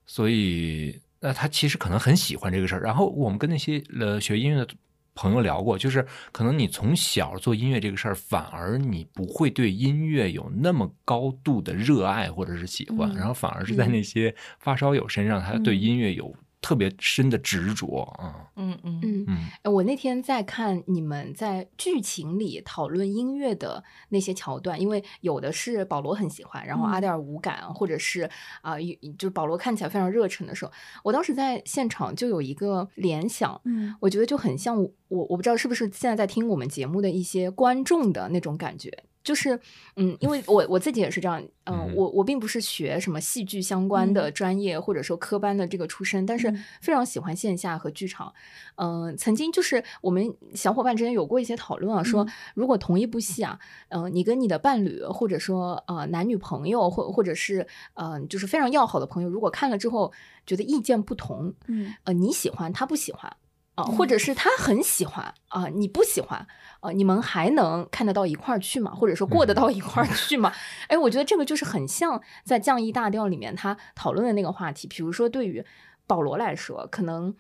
[0.07, 2.83] 所以那他其实可能很喜欢这个事儿。
[2.83, 4.69] 然后我们跟那些呃学音乐的
[5.15, 16.33] 朋友聊过，就是可能你从小做音乐这个事儿，反而你不会对音乐有那么高度的热爱或者是喜欢，嗯然后反而是在嗯那些发烧友身上，他对嗯音乐有
[16.67, 18.51] 特别深的执着啊。
[18.57, 28.29] 嗯嗯嗯嗯呃我那天在看你们在剧情里讨论音乐的那些桥段，因为有的是保罗很喜欢，然后嗯阿黛尔无感，或者是
[28.63, 30.73] 啊、有就是保罗看起来非常热忱的时候，
[31.05, 39.05] 我当时在现场就有一个联想，嗯我觉得就很像我我不知道是不是现在在听我们节目的一些观众的那种感觉。
[39.27, 39.59] 就是，
[39.97, 44.33] 嗯，因为我我自己也是这样，嗯、嗯我我并不是学什么戏剧相关的嗯。
[44.33, 46.65] 专业、或者说科班的这个出身，但是嗯。
[46.81, 48.33] 非常喜欢线下和剧场。
[48.77, 52.29] 嗯、曾经就是我们小伙伴之间有过一些讨论啊，说嗯。
[52.55, 53.59] 如果同一部戏啊，
[53.89, 60.13] 嗯、你跟你的伴侣或者说呃男女朋友或或者是嗯、呃就是非常要好的朋友，如果看了之后
[60.47, 61.93] 觉得意见不同，嗯。
[62.05, 63.37] 呃，你喜欢他不喜欢
[63.77, 66.45] 啊、嗯或者是他很喜欢啊、你不喜欢，
[66.81, 68.93] 呃，你们还能看得到一块儿去吗？
[68.93, 70.53] 或者说过得到一块儿去吗？
[70.89, 74.89] 哎，我觉得这个就是很像在降 E 大调里面他讨论的那个话题。
[74.89, 75.65] 比如说，对于
[76.07, 77.35] 保罗来说，可能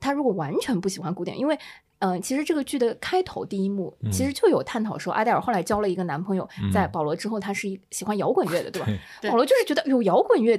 [0.00, 1.58] 他如果完全不喜欢古典，因为。
[2.02, 8.88] 嗯、其实这个剧的开头第一幕嗯其实就有探讨说，阿黛尔后来交了一个男朋友，在嗯保罗之后，他是一喜欢摇滚乐的，对吧？
[9.20, 10.58] 对保罗就是觉得有摇滚乐，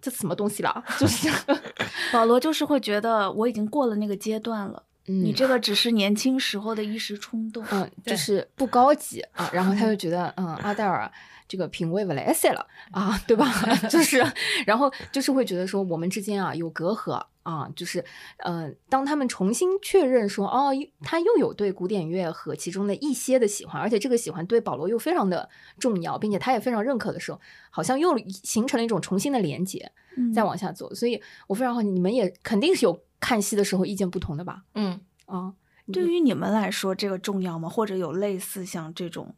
[0.00, 0.82] 这什么东西啦？
[0.98, 1.28] 就 是，
[2.12, 7.64] 保罗就是会觉得我已经过了那个阶段了，嗯你这个只是年轻时候的一时冲动。
[7.70, 11.10] 嗯，就是不高级啊，然后他就觉得，嗯，阿黛尔
[11.46, 13.46] 这个品味不来塞了啊，对吧？
[13.90, 14.24] 就是，
[14.66, 18.04] 然后就是会觉得说我们之间啊有隔阂啊，就是，
[18.38, 30.92] 嗯、当他们重新确认说，哦，他又有对古典乐和其中的一些的喜欢，而且这个喜欢对保罗又非常的重要，并且他也非常认可的时候，好像又形成了一种重新的连接，嗯再往下走。
[30.94, 34.62] 所以我非常好奇，你们也肯定是有看戏的时候意见不同的吧？
[34.74, 35.52] 嗯，啊，
[35.92, 37.68] 对于你们来说，这个重要吗？
[37.68, 39.34] 或者有类似像这种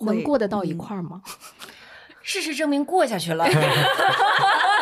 [0.00, 1.22] 能过得到一嗯块儿吗？
[2.22, 3.46] 事实证明过下去了，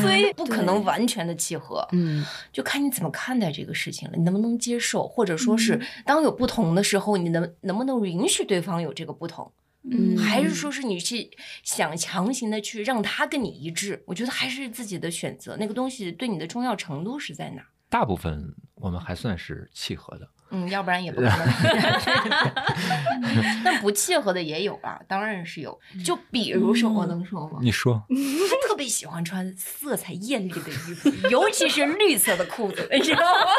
[0.00, 2.24] 所以不可能完全的契合，嗯。
[2.52, 9.52] 就看你怎么看待这个事情了，你能不能接受，或者说是嗯当有不同的时候，你能能不能允许对方有这个不同，
[9.90, 11.30] 嗯还是说是你去
[11.62, 14.02] 想强行的去让他跟你一致？
[14.06, 17.68] 我觉得还是自己的选择，那个东西对你的重要程度是在哪儿？
[17.88, 20.28] 大部分我们还算是契合的。
[20.50, 21.46] 嗯，要不然也不可能。
[23.64, 25.78] 但不契合的也有啊，当然是有。
[26.04, 27.58] 就比如说，我能说吗？
[27.60, 33.50] 你说，他特别喜欢穿色彩艳丽的衣服，尤其是绿色的裤子，你知道吗？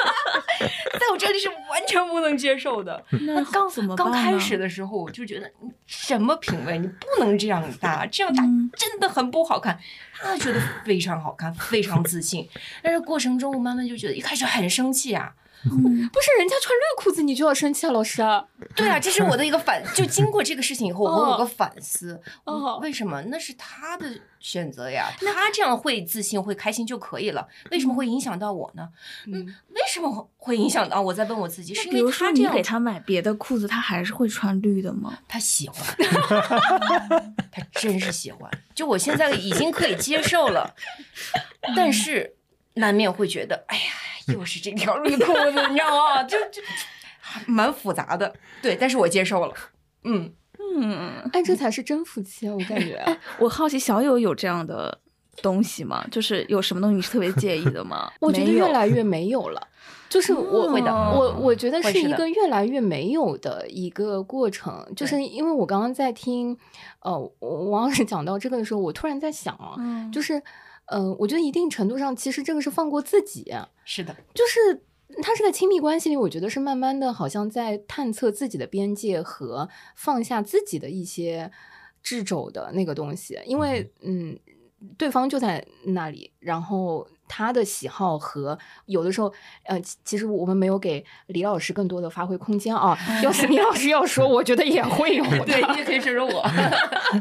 [1.00, 3.04] 在我这里是完全不能接受的。
[3.22, 9.80] 那刚怎么刚开始的时候，我就觉得你什么品味，你不能这样搭，这样搭嗯真的很不好看。
[10.22, 12.48] 他觉得非常好看，非常自信，
[12.84, 15.34] 但是过程中我慢慢就觉得一开始很生气啊。
[15.66, 18.46] 嗯不是人家穿绿裤子你就要生气啊，老师啊？
[18.76, 23.22] 对啊，这是我的一个反，就经过这个事情以后，我有哦个反思，哦为什么？
[23.24, 28.88] 那是他的选择呀，他这样会自信、会开心就可以了，为什么会影响到我呢？
[29.28, 31.14] 嗯，为什么会影响到我？
[31.14, 35.20] 在问我自己，是因为他这样给他买别的裤子，他还是会穿绿的吗？
[35.28, 35.84] 他喜欢，
[37.52, 38.50] 他真是喜欢。
[38.74, 40.74] 就我现在已经可以接受了，
[41.76, 42.36] 但是
[42.76, 43.84] 难免会觉得，哎呀，
[44.34, 46.24] 又是这条绿裤子，你知道吗？
[46.24, 46.62] 就就
[47.20, 48.34] 还蛮复杂的。
[48.62, 49.54] 对，但是我接受了。
[50.04, 50.32] 嗯，
[50.76, 52.54] 嗯，哎，这才是真夫妻啊！
[52.54, 53.04] 我感觉，
[53.40, 55.00] 我好奇小友有这样的
[55.42, 56.06] 东西吗？
[56.12, 58.12] 就是有什么东西你是特别介意的吗？
[58.22, 59.68] 我觉得越来越没有了。
[60.10, 66.58] 就是我会的我我觉得是一个越来越没有的一个过程，就是因为我刚刚在听，
[67.02, 70.42] 呃，王老师讲到这个的时候，我突然在想啊，嗯，就是，
[70.90, 73.54] 呃，我觉得一定程度上，其实这个是放过自己，
[73.86, 74.84] 是的，就是
[75.22, 81.52] 他是在亲密关系里，我觉得是慢慢的，好像在探测自己的边界和放下自己的一些
[82.04, 84.38] 掣肘的那个东西，因为嗯，
[84.98, 89.32] 对方就在那里，然后他的喜好和有的时候，
[89.64, 92.98] 呃，其其实我们没有给李老师更多的发挥空间啊。
[93.24, 95.46] 要是李老师要说，我觉得也会有的。
[95.48, 96.46] 对，你也可以说说我。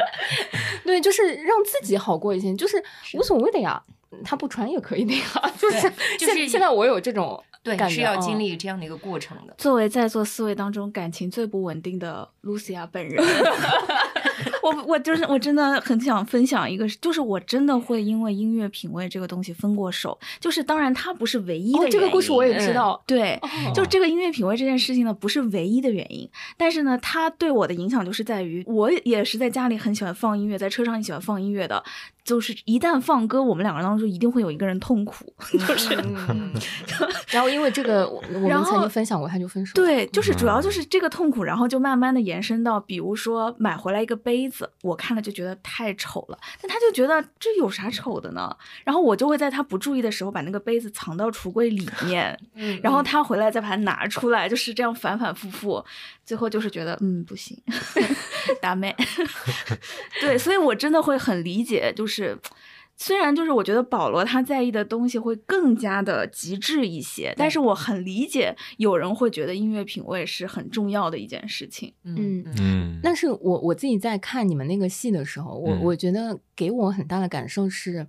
[0.85, 2.83] 对，就是让自己好过一些，就是
[3.15, 3.81] 无所谓的呀。
[4.25, 5.83] 他不穿也可以那样，就是
[6.19, 9.55] 就是现现在我有这种对，是要经嗯历这样的一个过程的。
[9.59, 13.23] 作为在座四位当中感情最不稳定的露西亚本人，
[14.63, 20.19] 我我就是我真的很想分享一个，就是我真的会因为音乐品味这个东西分过手。
[20.41, 23.49] 就是当然它不是唯一的哦原因、这个故事我也知嗯道，对，哦。
[23.75, 31.83] 就这个音乐品味这件事情呢，不是唯一的原因，但是呢，它对我的影响就是在于，我也是在家里很喜欢放音乐，在车上也喜欢放音乐的，
[32.29, 35.33] 就是一旦放歌，我们两个人当中一定会有一个人痛苦，
[35.67, 35.95] 就是。
[36.29, 36.53] 嗯，
[37.33, 39.73] 然后因为这个我们曾经分享过，他就分手。
[39.73, 48.55] 对，就是主要嗯就是这个痛苦，然后就慢慢的延伸到，比如说买回来一个杯子，我看了就觉得太丑了，但他就觉得这有啥丑的呢？
[48.85, 55.83] 然后我就会在他不注意的时候把那个杯子藏到橱柜里面， 嗯然后他回来再把它拿出来，就是这样反反复复，
[56.27, 57.57] 最后就是觉得嗯不行，
[58.61, 58.95] 打妹。
[60.21, 62.18] 对，所以我真的会很理解，就是。
[63.01, 71.95] 虽然就是我觉得保罗他在意的东西会更加的极致一些，但是我很理解有人会觉得音乐品味是很重要的一件事情。
[72.03, 75.81] 嗯嗯，但是我我自己在看你们那个戏的时候，我、嗯。
[75.85, 78.05] 我觉得给我很大的感受是，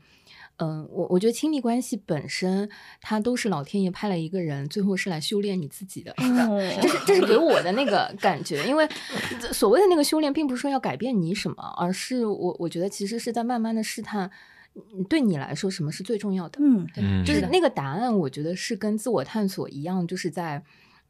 [0.59, 2.69] 嗯、我我觉得亲密关系本身，
[3.01, 6.13] 它都是老天爷派了一个人，最后是来修炼你自己的。
[6.17, 8.87] 这是这是给我的那个感觉，因为
[9.53, 14.29] 所谓的那个修炼，并不是说要改变你什么，而是我我觉得其实是在慢慢的试探，
[14.75, 16.59] 嗯对你来说什么是最重要的。
[16.61, 20.61] 嗯嗯就是那个答案，我觉得是跟自我探索一样，就是在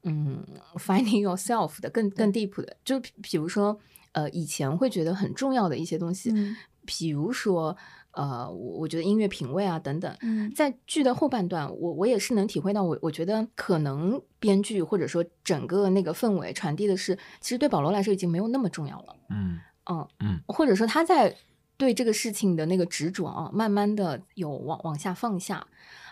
[0.04, 3.80] 嗯 finding yourself 的更更 deep 的，就比比如说
[4.12, 7.76] 呃以前会觉得很重要的一些东西，嗯比如说
[8.12, 21.36] 呃我我觉得音乐品味啊等等，嗯在剧的后半段，我我也是能体会到我，我觉得可能编剧或者说整个那个氛围传递的是，其实对保罗来说已经没有那么重要了，嗯嗯嗯，或者说他在
[21.78, 25.66] 对这个事情的那个执着啊，慢慢的有往往下放下。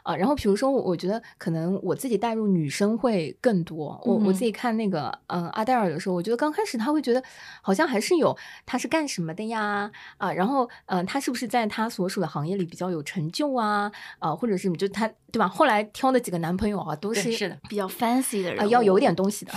[0.04, 4.00] 啊，然后比如说我，我觉得可能我自己带入女生会更多。
[4.06, 7.24] 我我嗯自己看那个，嗯，阿黛尔的时候，我觉得刚开始他会觉得
[7.62, 8.36] 好像还是有
[8.66, 15.48] 他是干什么的呀，啊，然后嗯、呃，他是不是在他所属的行业里比较有成就啊，啊，或者是就他对吧？
[15.48, 19.54] 后来挑的几个男朋友啊，都是是的，比较 fancy 的人啊，要有点东西的。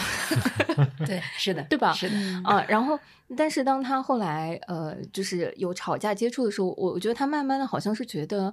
[1.07, 2.99] 对，是的，对吧是的，嗯啊，然后，
[3.37, 8.53] 但是当他后来呃，就是有吵架接触的时候，我我觉得他慢慢的好像是觉得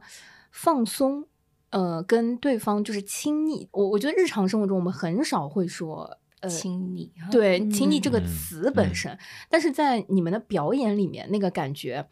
[0.51, 1.25] 放松，
[1.69, 3.67] 呃，跟对方就是亲昵。
[3.71, 9.17] 我我觉得日常生活中我们很少会说，呃，亲昵，对“亲昵”这个嗯词本嗯身，
[9.49, 12.07] 但是在你们的表演里面那个感觉，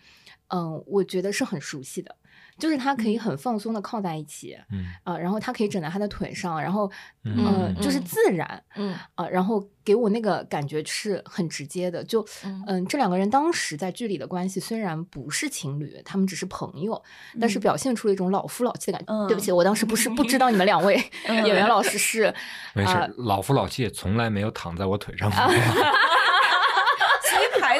[0.48, 2.16] 嗯、我觉得是很熟悉的。
[2.58, 4.86] 就是他可以很放松的靠在一起，嗯。
[5.04, 6.90] 啊、然后他可以枕在他的腿上，然后，
[7.24, 7.46] 嗯。
[7.46, 8.04] 呃，嗯就是嗯。
[8.04, 8.96] 自然，嗯。
[9.16, 12.64] 啊，然后给我那个感觉是很直接的，就嗯。
[12.68, 17.02] 嗯，这两个人当时在剧里的关系虽然不是情侣，他们只是朋友，
[17.40, 17.62] 但是嗯。
[17.62, 19.28] 表现出了一种老夫老妻的感觉。
[19.28, 19.44] 对不嗯。
[19.44, 21.36] 起，我当时不是不知道你们两位嗯。
[21.46, 22.34] 演员老师是
[22.74, 25.40] 没事啊，老夫老妻也从来没有躺在我腿上过。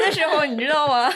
[0.06, 1.10] 的时候，你知道吗？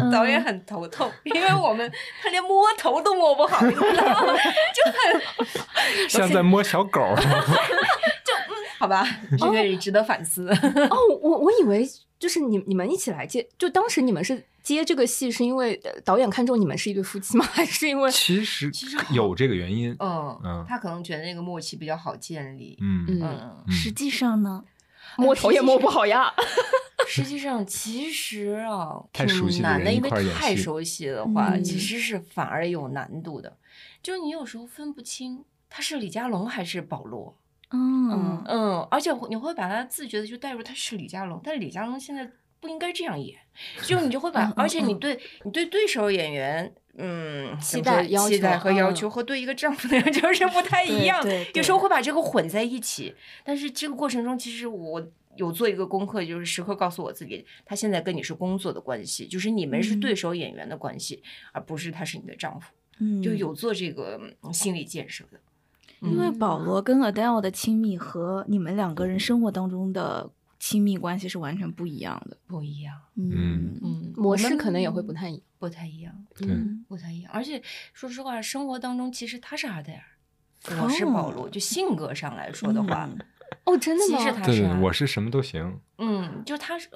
[0.00, 1.90] 嗯 导演很头痛，因为我们
[2.22, 4.34] 他连摸头都摸不好，你知道吗？
[4.74, 8.56] 就很 像在摸小狗 就嗯。
[8.78, 9.06] 好吧，
[9.38, 10.48] 这个也值得反思。
[10.50, 17.44] 哦，我我以为就是你你们一起来接，就当时你们是接这个戏，是因为呃导演看中你们是一对夫妻吗？
[17.52, 19.94] 还是因为其实其实有这个原因。
[20.00, 22.76] 嗯嗯他可能觉得那个默契比较好建立。
[22.80, 24.64] 嗯，嗯实际上呢，
[25.16, 26.32] 摸头也摸不好呀？
[27.08, 33.56] 实际上，其实啊，太熟悉的挺难的，因为人一块演戏太熟悉的话，嗯其实是反而有难度的。
[34.02, 37.36] 就是你有时候分不清他是李佳隆还是保罗。
[37.70, 43.38] 嗯嗯，而且你会把他自觉的就带入他是李佳隆，但是李佳隆现在不应该这样演，
[43.84, 51.24] 就你就会把，而且你嗯对你对对手演员，嗯，期待要期待和要求和对一个丈夫的要求是不太一样，
[51.54, 53.14] 有时候会把这个混在一起。
[53.44, 55.02] 但是这个过程中，其实我
[55.36, 65.40] 有做一个功课，就是时刻告诉我自己，他现在跟你是工作的关系，就是你们是嗯对手演员的关系，而不是他是你的丈夫，嗯，就有做这个嗯心理建设的。
[66.00, 70.28] 因为嗯保罗跟 Adele 的亲密和你们两个人生活当中的
[70.62, 72.36] 亲密关系是完全不一样的。
[72.46, 75.28] 不一样，嗯嗯，模我们式可能也会不太。
[75.58, 76.12] 不太一样。
[76.36, 77.30] 对嗯不太一样。
[77.32, 77.60] 而且
[77.92, 81.48] 说实话，生活当中其实他是阿黛尔，我是保罗。
[81.48, 83.18] 就性格上来说的话，嗯
[83.66, 84.18] 哦，真的吗？
[84.18, 85.80] 其实他对我是什么都行。
[85.98, 86.88] 嗯，就他是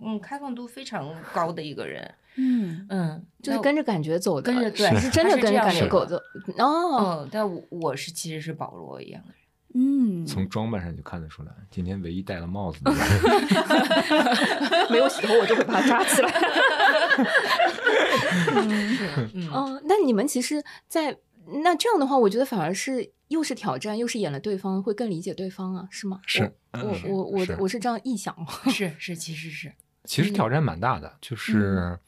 [0.00, 2.14] 嗯开放度非常高的一个人。
[2.36, 6.16] 嗯嗯，就是跟着感觉走的，跟着对是真的跟着感觉走的。
[6.58, 9.43] 哦，嗯，但我我是其实是保罗一样的人。
[9.76, 13.00] 嗯，从装扮上就看得出来，今天唯一戴了帽子的人。
[14.90, 16.30] 没有洗头我就会把它扎起来。
[18.54, 21.18] 嗯嗯，那你们其实，在
[21.62, 26.20] 那这样的话，我觉得反而是又是挑战，又是演了对方，会更理解对方啊，是吗？
[26.24, 28.34] 是我我我我是我是这样臆想。
[28.70, 29.72] 是是，其实是
[30.04, 31.98] 其实挑战蛮大的，就是，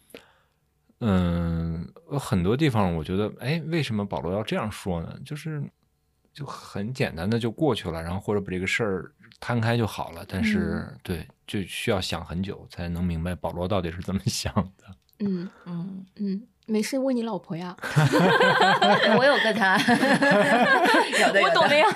[1.00, 5.12] 嗯，呃很多地方我觉得，哎，为什么保罗要这样说呢？
[5.24, 5.62] 就是
[6.36, 9.10] 就很简单的就过去了，然后或者把这个事儿
[9.40, 10.22] 摊开就好了。
[10.28, 14.84] 但是，对，就需要想很久才能明白保罗到底是怎么 想的。
[15.20, 17.74] 嗯嗯，嗯，没事，问你老婆呀。
[19.16, 19.78] 我有个他
[21.26, 21.86] 有的，有我懂的呀。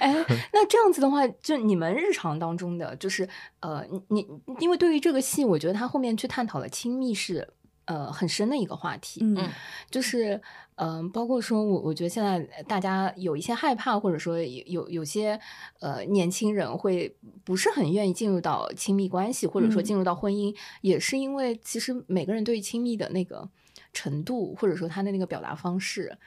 [0.00, 0.14] 哎，
[0.54, 3.28] 那这样子的话，就你们日常当中的，就是
[3.60, 4.26] 呃，你你
[4.60, 7.46] 因为对于这个戏，我觉得他后面去探讨了亲密是
[7.86, 9.50] 呃很深的一个话题，嗯嗯
[9.90, 10.40] 就是
[10.76, 15.40] 嗯、呃包括说我我觉得现在大家有一些害怕，或者说有有有些
[15.80, 23.48] 呃年轻人会不是很愿意进入到亲密关系，或者说嗯进入到婚姻，也是因为其实每个人对于亲密的那个
[23.92, 26.18] 程度，或者说他的那个表达方式。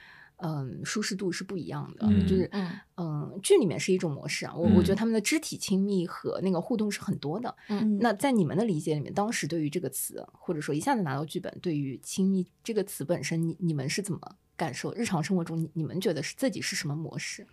[0.42, 7.54] 嗯，舒适度是不一样的，嗯就是嗯嗯，剧里面是一种模式啊，我我觉得嗯他们的肢体亲密和那个互动是很多的。
[7.68, 14.20] 嗯那在你们的理解里面，当时对于这个词，或者说一下子拿到剧本，对于亲密这个词本身，你你们是怎么
[14.56, 14.92] 感受？
[14.94, 17.46] 日常生活中，你你们觉得是自己是什么模式？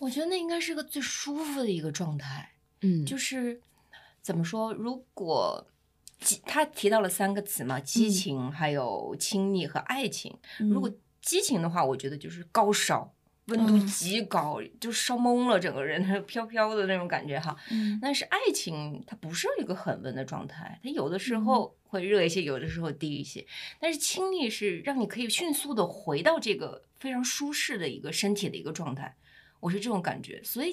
[0.00, 2.52] 我觉得那应该是个最舒服的一个状态。
[2.82, 3.60] 嗯，就是是
[4.20, 4.72] 怎么说？
[4.74, 5.66] 如果
[6.18, 10.36] 激他提到了三个词嘛，激嗯情、还有亲密和爱情。
[10.58, 10.90] 嗯如果
[11.20, 13.12] 激情的话，我觉得就是高烧，
[13.46, 17.56] 温度嗯极高，就烧懵了，整个人 飘飘的那种感觉哈。
[17.70, 23.46] 嗯但是爱情它不是一个很温的状态，它有的时嗯候会热一些，有的时候低一些。
[23.78, 29.16] 但是亲密是让你可以迅速的回到这个非常舒适的一个身体的一个状态。
[29.60, 30.72] 我是这种感觉，所以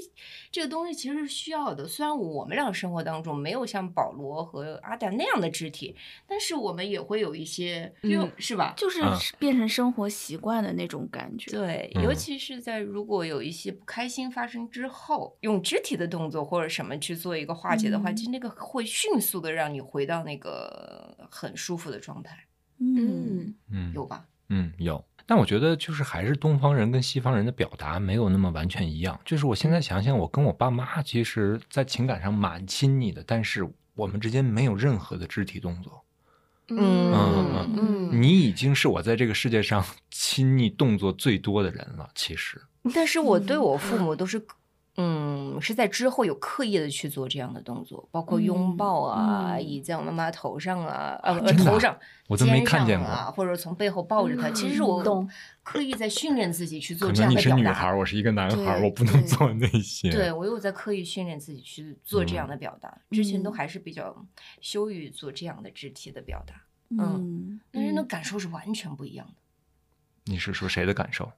[0.51, 1.87] 这个东西其实是需要的。
[1.87, 8.73] 虽然我们俩生活当中没有像保罗和阿达那样的肢体，但是我们也会有一些，就、嗯是吧？
[8.77, 11.51] 就是嗯变成生活习惯的那种感觉。
[11.51, 22.45] 对，嗯尤其是在如果有一些不开心发生之后，用肢体的动作或者什么去做一个化解的话，嗯其实那个会迅速的让你回到那个很舒服的状态，
[22.79, 24.25] 嗯嗯有吧？
[24.49, 25.03] 嗯，有。
[25.27, 29.19] 但我觉得就是还是东方人跟西方人的表达没有那么完全一样。
[29.25, 36.01] 就是我现在想想，我跟我爸妈其实在情感上蛮亲密的，但是我们之间没有任何的肢体动作。
[36.69, 42.09] 嗯嗯嗯，你已经是我在这个世界上亲密动作最多的人了。
[42.15, 42.61] 其实，
[42.93, 44.41] 但是我对嗯我父母都是，
[44.99, 51.95] 嗯，是在之后有刻意的去做这样的动作，包括拥抱啊，嗯倚在我妈妈头上啊，呃，头上，
[52.27, 54.49] 我都没肩看见上啊，或者从背后抱着她。
[54.49, 55.29] 其实我懂
[55.61, 57.55] 刻意在训练自己去做这样的表达。
[57.55, 60.09] 你是女孩，我是一个男孩，对我不能做那些。
[60.09, 64.25] 对，我有在刻意训练自己去做这样嗯的表达，之前都嗯还是比较
[64.61, 66.55] 羞于做这样的肢体的表达，
[66.89, 69.33] 嗯但是那感受是完全不一样的。
[70.25, 71.31] 你是说谁的感受？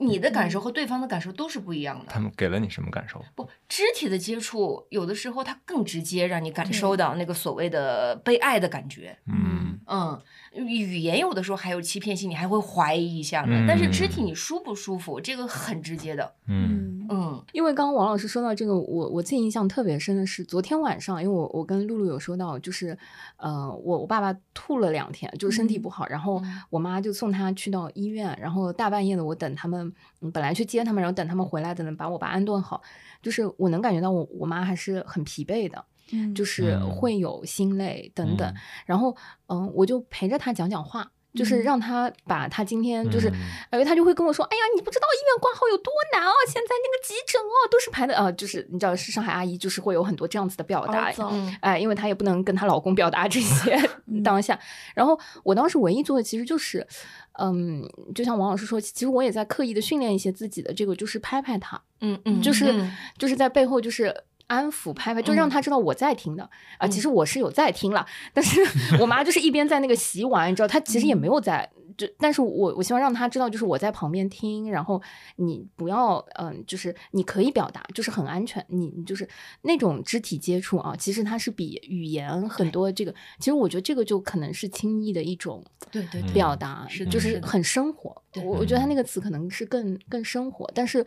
[0.00, 2.06] 你的感受和对方的感受都是不一样的。
[2.08, 3.22] 他们给了你什么感受？
[3.34, 9.18] 不，肢体的接触有的时候它更直接，让你感受到那个所谓的被爱的感觉。
[9.26, 10.22] 嗯嗯，
[10.54, 13.64] 语言有的时候还有欺骗性，你还会怀疑一下呢。
[13.66, 16.34] 但是肢体嗯你舒不舒服，这个很直接的。
[16.46, 17.20] 嗯嗯。
[17.20, 22.96] 嗯因为刚刚王老师说到这个，我我自己印象特别深的是昨天晚上，因为我我跟露露有说到，就是
[23.36, 26.62] 呃，我我爸爸吐了两天，就是身体不好，然后嗯。
[26.70, 32.80] 我妈就送他去到医院，然后大半夜的我等他们，嗯本来去接他们，然后等他们回来，等等把我爸安顿好，
[33.20, 36.34] 就是我能感觉到我我妈还是很疲惫的，嗯。
[36.34, 36.94] 就是嗯。
[36.94, 38.54] 会有心累等等，嗯。
[38.86, 39.16] 然后
[39.48, 41.10] 嗯，我就陪着他讲讲话。
[41.34, 41.62] 就是嗯。
[41.62, 43.34] 让他把他今天就是，嗯。
[43.70, 51.12] 哎，他就会跟我说，哎呀，你不知道医院挂号有多难哦，现在那个急诊哦都是排的，呃，就是你知道，是上海阿姨就是会有很多这样子的表达
[51.60, 53.74] 哎，因为她也不能跟她老公表达这些
[54.06, 54.22] 嗯。
[54.24, 54.58] 当下。
[54.94, 56.86] 然后我当时唯一做的其实就是，
[57.38, 57.82] 嗯，
[58.14, 62.96] 就像王老师说，其实我也在刻意的训练一些自己的这个，就是拍拍他，嗯嗯，就是嗯。
[63.16, 64.14] 就是在背后就是。
[64.50, 65.50] 安抚拍拍，就让嗯。
[65.50, 66.42] 他知道我在听的。
[66.78, 66.90] 啊、嗯。
[66.90, 68.60] 其实我是有在听了，但是
[69.00, 75.00] 我妈就是一边在那个洗碗，你知道，她其实也没有在，就但是我我希望让她知道，就是我在旁边听，然后
[75.36, 79.28] 你不要嗯、就是你可以表达，就是很安全，你你就是
[79.62, 88.10] 那种肢体接触啊，其实它是比语言很多这个，其实我觉得这个就可能是轻易的一种对对对，表达，就是是很生活。
[88.36, 91.04] 我我觉得他那个词可能是更更生活，但是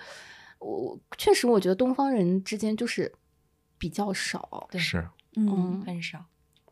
[0.60, 3.12] 我确实我觉得东方人之间就是
[3.84, 4.66] 比较少。
[4.72, 5.06] 对是
[5.36, 6.24] 嗯，很少，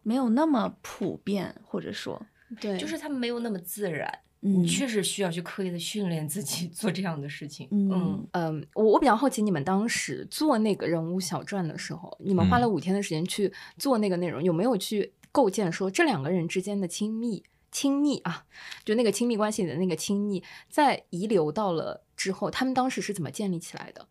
[0.02, 2.26] 没有那么普遍，或者说，
[2.62, 4.10] 对就是他们没有那么自然，
[4.40, 7.68] 嗯你确实需要去刻意的训练自己做这样的事情。
[7.70, 17.44] 嗯嗯，我我比较好奇，你们当时做那个人物小传的时候，你们花了嗯五天的时间去做那个内容，有没有去构建说这两个人之间的亲密
[17.74, 18.46] 亲密啊，
[18.86, 24.08] 就那个亲密关系里的那个亲密，在遗留到了之后，他们当时是怎么建立起来的？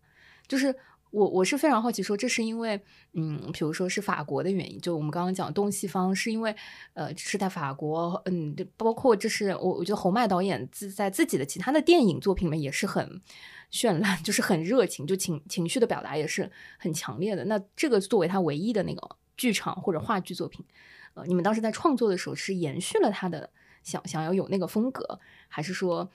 [0.47, 0.75] 就是
[1.11, 2.81] 我我是非常好奇，说这是因为，
[3.13, 6.55] 嗯，比如说是法国的原因，就我们刚刚讲东西方是因为，
[6.93, 13.21] 呃，是在法国，嗯，包括这是我我觉得侯麦导演自在自己的其他的电影作品里面也是很
[13.71, 16.49] 绚烂， 就是很热情，就情情绪的表达也是
[16.79, 17.43] 很强烈的。
[17.45, 20.65] 那这个作为他唯一的那个剧场或者话剧作品，
[21.13, 23.49] 呃，你们当时在创作的时候是延续了他的
[23.83, 26.09] 想想要有那个风格，还是说，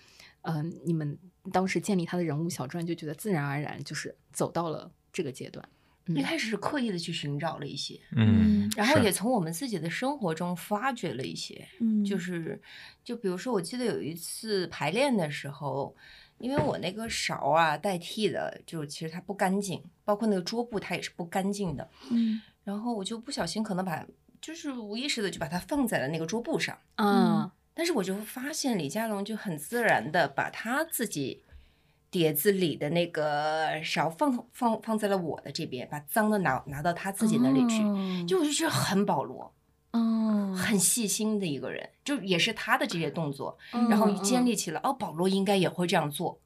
[0.47, 1.19] 嗯、你们
[1.53, 5.69] 当时建立他的人物小传就觉得自然而然就是走到了这个阶段？
[6.09, 11.67] 一开始是刻意的去寻找了一些，嗯，然后也从我们自己的生活中发掘了一些。
[11.81, 12.63] 嗯，就是，
[13.03, 15.97] 就比如说，我记得有一次排练的时候，
[16.39, 21.91] 因为我那个勺啊代替的，就其实它不干净，包括那个桌布它也是不干净的。
[22.13, 24.07] 嗯然后我就不小心可能把，
[24.41, 31.45] 就是无意识的就把它放在了那个桌布上，啊，但是我就发现李佳隆就很自然的把他自己
[32.11, 39.53] 碟子里的那个勺放放放在了我的这边，把脏的拿拿到他自己那里去，哦就我就觉得很保罗。
[39.93, 46.39] 嗯，很细心的一个人，就也是他的这些动作，嗯然后嗯建立起了哦，保罗应该也会这样做，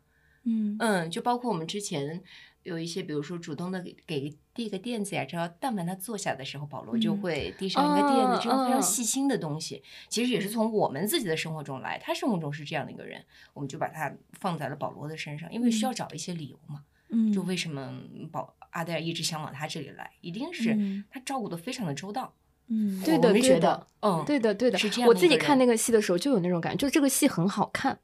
[0.44, 2.22] 嗯嗯，就包括我们之前
[2.62, 7.20] 有一些，比如说主动的给给递个垫子呀，只要但凡他坐下的时候，保罗就嗯。
[7.20, 18.00] 会递上一个垫子，哦这种非常哦细心的东西，其实也是从我们自己的生活中来，他生活中是这样的一个人，我们就把他放在了保罗的身上，因为需要找一些理由嘛，嗯，就为什么
[18.30, 21.04] 保阿黛尔一直想往他这里来，一定是嗯。
[21.10, 22.32] 他照顾的非常的周到，
[22.68, 25.00] 嗯对的对的得，嗯，对的，对的，是这。
[25.00, 27.98] 样我自己看那个戏的时候就有那种感觉，就这个戏很好看。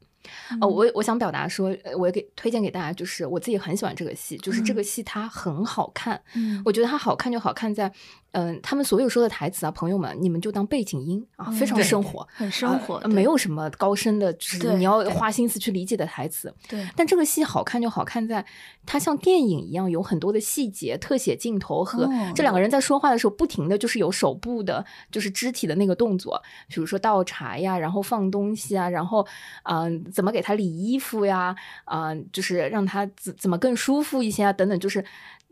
[0.51, 6.21] 嗯呃，我我想表达说，呃我也给推荐给大家，就是我自己很喜欢这个戏，就是这嗯个戏它很好看。
[6.35, 7.91] 嗯我觉得它好看就好看在，
[8.31, 16.53] 嗯、他们所有说的台词啊，朋友们，你们就当背景音啊，非常生活，很生活，啊没有什么高深的，就是你要花心思去理解的台词。
[16.67, 18.45] 对但这个戏好看就好看在，
[18.85, 29.25] 它像电影一样有很多的细节、特写镜头和哦这两个人在说话的时候，不停的就是有手部的，就是肢体的那个动作，比如说倒茶呀，然后放东西啊，然后
[29.63, 31.55] 嗯、呃怎么给他理衣服呀，
[31.85, 35.03] 啊、就是让他怎怎么更舒服一些啊，等等，就是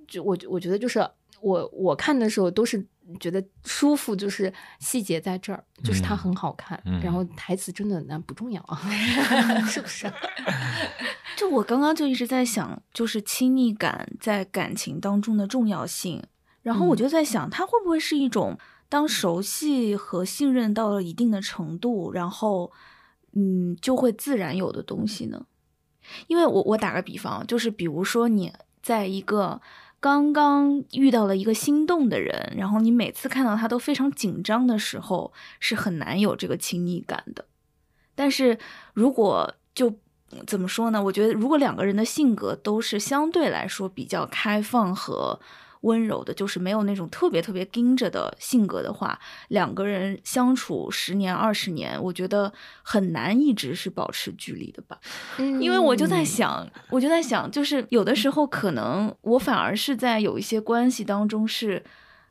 [0.07, 0.99] 就我我觉得就是
[1.41, 2.85] 我我看的时候都是
[3.19, 8.77] 觉得舒服，就是细节在这儿，就是它嗯很好看，嗯然后台词真的那不重要啊，
[9.67, 10.11] 是不是？
[11.37, 16.23] 就我刚刚就一直在想，就是亲密感在感情当中的重要性，
[16.61, 18.57] 然后我嗯就在想，它会不会是一种
[18.87, 22.71] 当熟悉和信任到了一定的程度，然后
[23.33, 25.45] 嗯就会自然有的东西呢？
[26.27, 29.59] 因为我我打个比方，就是比如说你在一个
[30.05, 37.45] 刚刚遇到了一个心动的人，然后你每次看到他都非常紧张的时候，是很难有这个亲密感的。
[38.13, 38.59] 但是
[38.93, 39.95] 如果就
[40.45, 41.01] 怎么说呢？
[41.01, 45.39] 我觉得如果两个人的性格都是相对来说比较开放和
[45.85, 49.17] 温柔的，就是没有那种特别特别盯着的性格的话，
[49.47, 52.51] 两个人相处十年二十年，我觉得
[52.83, 54.99] 很难一直是保持距离的吧。
[55.61, 61.83] 因为我就在嗯想，我就在想，就是有的时候可能我反而是在有一些关系当中是，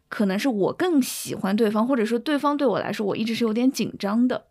[0.09, 4.47] 可能是我更喜欢对方，或者说对方对我来说，我一直是有点紧张的，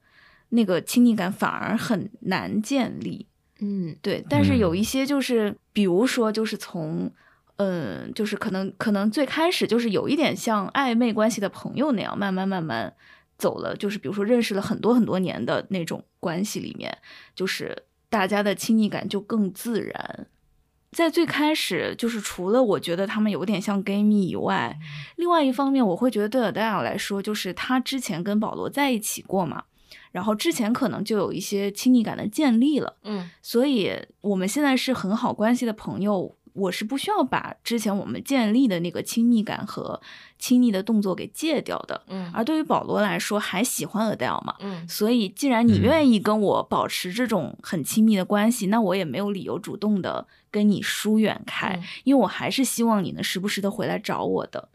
[0.50, 3.28] 那个亲密感反而很难建立。
[3.60, 7.10] 嗯对，但是有嗯一些就是，比如说，就是从，
[7.58, 12.94] 嗯，就是可能可能最开始就是有一点像暧昧关系的朋友那样，慢慢慢慢
[13.38, 16.98] 走了，就是比如说认识了很多很多年的那种关系里面，
[17.36, 20.28] 就是大家的亲密感就更自然。
[20.92, 24.78] 在最开始，就是除了我觉得他们有点像 gay 蜜以外，
[25.16, 29.64] 另外一方面，我会觉得对尔戴尔来说，就是他之前跟保罗在一起过嘛，
[30.12, 32.96] 然后之前可能就有一些亲密感的建立了。
[33.04, 33.92] 嗯所以
[34.22, 40.00] 我们现在是很好关系的朋友，我是不需要把之前我们建立的那个亲密感和
[40.40, 42.02] 亲昵的动作给戒掉的。
[42.08, 54.70] 嗯而对于保罗来说，还喜欢 Adele 嘛，嗯所以既然你嗯愿意跟我保持这种很亲密的关系，那我也没有理由主动的跟你疏远开，嗯因为我还是希望你能时不时的回来找我的。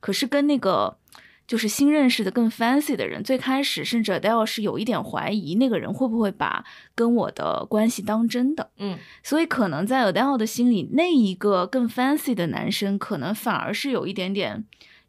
[0.00, 0.98] 可是跟那个
[1.46, 6.64] 就是新认识的更 fancy 的人，最开始甚至 Adele 是有一点怀疑那个人会不会把
[6.94, 14.64] 跟我的关系当真的，嗯所以可能在 Adele 的心里，那一个更 fancy 的男生，可能反而是有一点点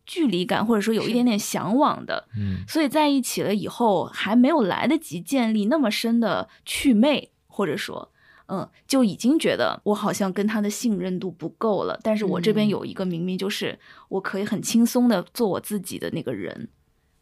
[0.05, 2.27] 距离感，或者说有一点点向往的。
[2.37, 8.11] 嗯所以在一起了以后，还没有来得及建立那么深的趣味，或者说，
[8.47, 11.99] 嗯，就已经觉得我好像跟他的信任度不够了。
[12.03, 13.77] 但是我这边嗯有一个明明就是
[14.09, 16.69] 我可以很轻松的做我自己的那个人，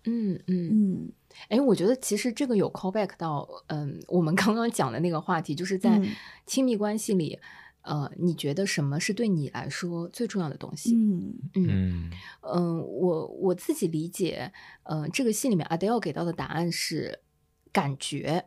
[0.05, 0.69] 嗯嗯。
[0.71, 1.11] 嗯
[1.49, 6.07] 哎，我觉得其实这个有 callback 到，嗯，我们刚刚讲的那个话题，就是在嗯
[6.45, 7.39] 亲密关系里，
[7.81, 10.93] 呃，你觉得什么是对你来说最重要的东西？
[10.95, 12.11] 嗯嗯嗯
[12.41, 14.53] 嗯，我我自己理解，
[14.83, 17.21] 呃，这个戏里面 Adele 给到的答案是
[17.71, 18.45] 感觉，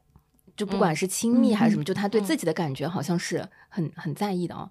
[0.56, 4.70] 就不管嗯是亲密还是什么，嗯就他对嗯自己的感觉好像是很很在意的啊。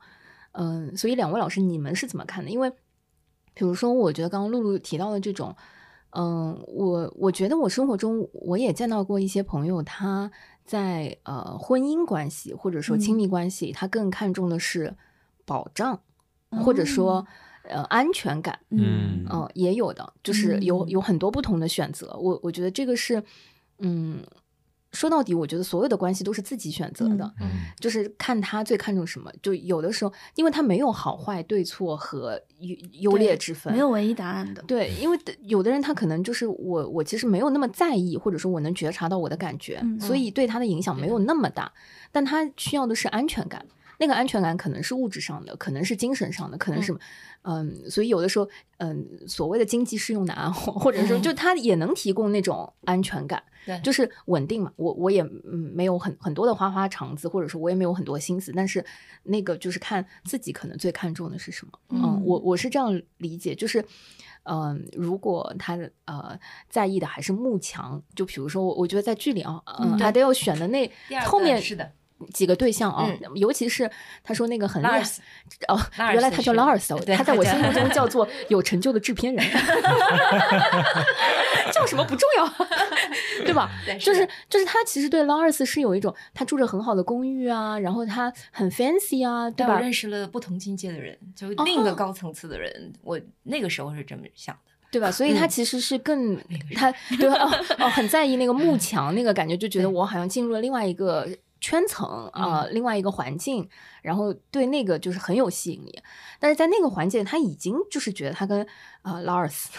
[0.54, 2.50] 嗯，所以两位老师，你们是怎么看的？
[2.50, 2.72] 因为
[3.54, 5.56] 比如说，我觉得刚刚露露提到的这种，
[6.12, 10.32] 嗯，我我觉得我生活中我也见到过一些朋友，他
[10.64, 14.96] 在呃婚姻关系或者说亲嗯密关系，他更看重的是
[15.46, 16.02] 保障，
[16.64, 17.28] 或者说
[17.64, 18.58] 呃安全感。
[18.70, 22.16] 嗯嗯、也有的，就是有嗯有很多不同的选择。
[22.18, 23.22] 我我觉得这个是，
[23.80, 24.24] 嗯，
[24.96, 27.48] 说到底，我觉得所有的关系都是自己选择的，嗯
[27.80, 29.32] 就是看他最看重什么。
[29.44, 34.64] 就有的时候，因为他没有好坏、对错和优优劣之分，没有唯一答案的。
[34.64, 41.72] 对，因为有的人他可能就是我，我其实没有那么在意，或者说我能觉察到我的感觉，嗯所以对他的影响没有那么大。
[42.12, 43.66] 但他需要的是安全感，
[44.00, 46.96] 那个安全感可能是物质上的，可能是精神上的，可能是
[47.44, 54.72] 嗯所以有的时候，嗯，所谓的经济适用男，或者说就他也能提供那种安全感，对就是稳定嘛。
[54.76, 58.84] 我我也嗯没有很很多的花花肠子，或者说我也没有很多心思，但是
[59.24, 61.72] 那个就是看自己可能最看重的是什么。
[61.90, 63.84] 嗯，我我是这样理解，就是。
[64.48, 65.76] 嗯，如果他
[66.06, 66.38] 呃
[66.70, 70.88] 在意的还是幕墙，就比如说我，我觉得在剧里啊，嗯，嗯阿德要选的那
[71.26, 71.92] 后面是的
[72.34, 73.90] 几个对象啊，嗯尤其是
[74.24, 75.22] 他说那个很厉害拉尔斯
[75.68, 79.46] 哦，原来他叫斯是拉尔斯哦，对他在我心目中叫做 有成就的制片人，
[81.72, 82.48] 叫什么不重要，
[83.46, 83.70] 对吧？
[83.86, 89.76] 对就是就是他其实对拉尔斯是有一种他住着很好的公寓啊，然后他很 fancy 啊，对吧？
[89.76, 92.94] 我认识了不同境界的人，就另一个高层次的人。
[93.02, 94.62] 我那个时候是这么想的。
[94.92, 95.12] 对吧？
[95.12, 96.40] 所以他嗯其实是更
[96.74, 96.90] 他
[97.20, 97.36] 对吧？
[97.44, 101.28] 哦哦，很在意那个幕墙那个感觉，就觉得我好像进入了另外一个
[101.62, 103.68] 圈层啊、嗯另外一个环境，
[104.02, 106.02] 然后对那个就是很有吸引力。
[106.40, 108.66] 但是在那个环境，他已经就是觉得他跟
[109.02, 109.70] 呃劳尔斯，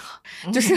[0.52, 0.74] 就 是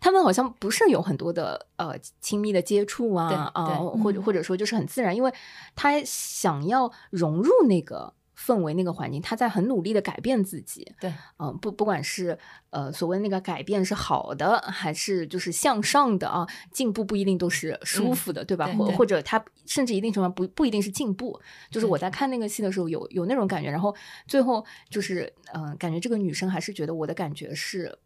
[0.00, 3.66] 他们好像不是有很多的呃亲密的接触啊对啊、
[4.02, 5.32] 或者或者说就是很自然，因为
[5.74, 8.14] 他想要融入那个。
[8.46, 12.38] 氛围那个环境，他在很努力的改变自己，对，嗯、不不管是
[12.70, 18.66] 呃所谓那个改变是好的，还是就是向上的啊，进步不一定都是舒嗯服的，对吧？
[18.76, 21.38] 或或者他甚至一定程度上不不一定是进步，
[21.70, 22.12] 就是我在。
[22.12, 23.94] 看那个戏的时候有有那种感觉，然后
[24.26, 27.98] 最后就是嗯、呃感觉这个女生还是觉得我的感觉是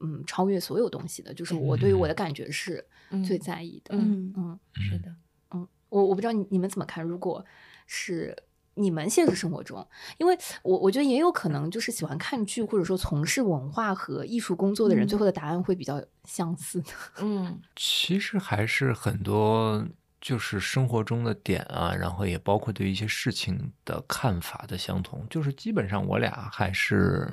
[0.00, 2.84] 嗯超越所有东西的，就是我对于我的感觉是
[3.26, 4.60] 最在意的，嗯嗯。
[4.74, 5.14] 是的，
[5.52, 7.42] 嗯，我我不知道你你们怎么看，如果
[7.86, 8.36] 是。
[8.74, 9.86] 你们现实生活中，
[10.18, 16.90] 因为我我觉得也有可能就是喜欢看剧或者说从事文化和艺术工作的人，嗯最后的答案会比较相似的。
[17.22, 19.86] 嗯其实还是很多
[20.20, 27.32] 就是生活中的点啊，然后也包括对一些事情的看法的相同，就是基本上我俩还是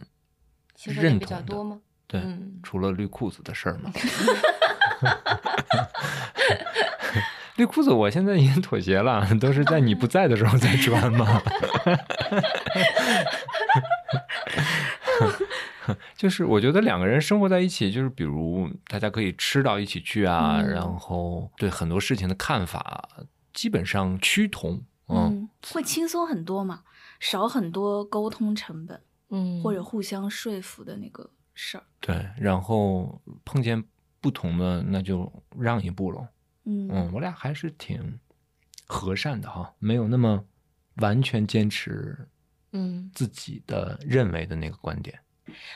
[0.85, 1.25] 认同的。
[1.25, 1.81] 较多吗？
[2.07, 3.91] 对，嗯除了绿裤子的事儿嘛。
[7.57, 11.41] 绿裤子，我现在已经妥协了，都是在你不在的时候再穿嘛。
[16.15, 23.09] 就是我觉得两个人生活在一起，就是比如大家可以吃到一起去啊，嗯然后对很多事情的看法
[23.53, 24.81] 基本上趋同。
[25.07, 26.83] 嗯，嗯，会轻松很多嘛，
[27.19, 31.83] 少很多沟通成本嗯或者互相说服的那个事儿。
[31.99, 33.83] 对，然后碰见
[34.21, 36.25] 不同的，那就让一步喽。
[36.63, 38.19] 嗯嗯，我俩还是挺
[38.87, 40.45] 和善的哈，没有那么
[40.95, 42.27] 完全坚持
[42.71, 45.19] 嗯，自己的认为的那个观点。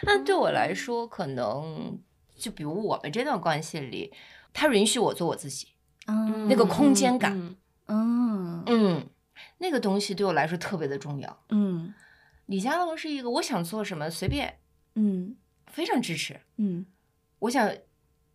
[0.04, 2.00] 那对我来说，可能
[2.36, 4.14] 就比如我们这段关系里，
[4.54, 5.70] 他允许我做我自己，
[6.08, 7.58] 嗯那个空间感嗯
[7.88, 9.10] 嗯嗯，
[9.58, 11.44] 那个东西对我来说特别的重要。
[11.50, 11.94] 嗯
[12.46, 14.60] 李佳龙是一个我想做什么随便，
[14.94, 15.36] 嗯
[15.68, 16.40] 非常支持。
[16.58, 16.86] 嗯
[17.40, 17.70] 我想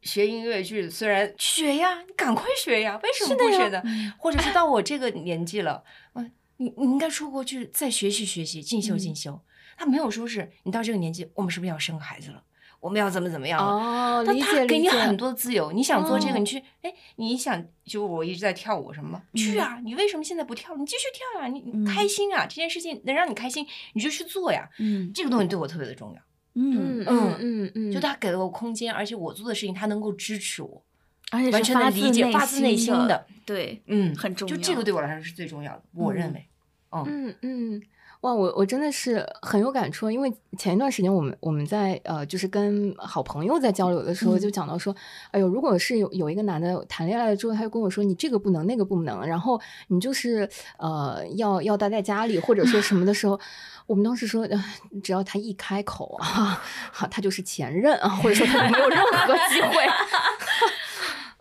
[0.02, 3.82] 学音乐剧，虽然学呀，你赶快学呀，为什么不学呢？
[3.84, 5.84] 嗯或者是到我这个年纪了，
[6.14, 9.40] 嗯，你你应该出国去再学习学习，进修进修。
[9.76, 12.42] 他没有说是你到这个年纪，我们是不是要生个孩子了？
[12.80, 13.72] 我们要怎么怎么样了？
[13.72, 19.22] 哦，他理他给你很多自由，你想做这个，哦你去，哎，你想就我一直在跳舞什么吗？
[19.34, 19.80] 去嗯啊！
[19.84, 20.74] 你为什么现在不跳？
[20.76, 22.46] 你继续跳呀、你开心啊！
[22.46, 24.66] 这件事情能让你开心，你就去做呀。
[24.78, 26.22] 嗯这个东西对我特别的重要，
[26.54, 27.36] 嗯，嗯嗯。
[27.40, 30.82] 嗯嗯，就他给了我空间，而且我做的事情他能够支持我，
[31.30, 33.08] 而且是完全的发理解，自发自内心的。
[33.08, 36.48] 的，，对，嗯，很重要就这个对我来说是最重要的，我认为，
[36.90, 37.04] 嗯。
[37.06, 37.82] 嗯嗯，
[38.20, 44.94] 哇，我我真的是很有感触，因为前一段时间我们我们在呃，就是跟好朋友在交流的时候，嗯就讲到说，
[45.30, 49.58] 哎呦，如果是有有一个男的谈恋爱了之后，他就跟我说你这个不能，那个不能，然后
[49.88, 50.46] 你就是
[50.78, 53.40] 呃要要待在家里或者说什么的时候，
[53.88, 54.64] 我们当时说，呃
[55.02, 56.60] 只要他一开口啊，
[56.92, 59.86] 好，他就是前任啊，或者说他没有任何机会。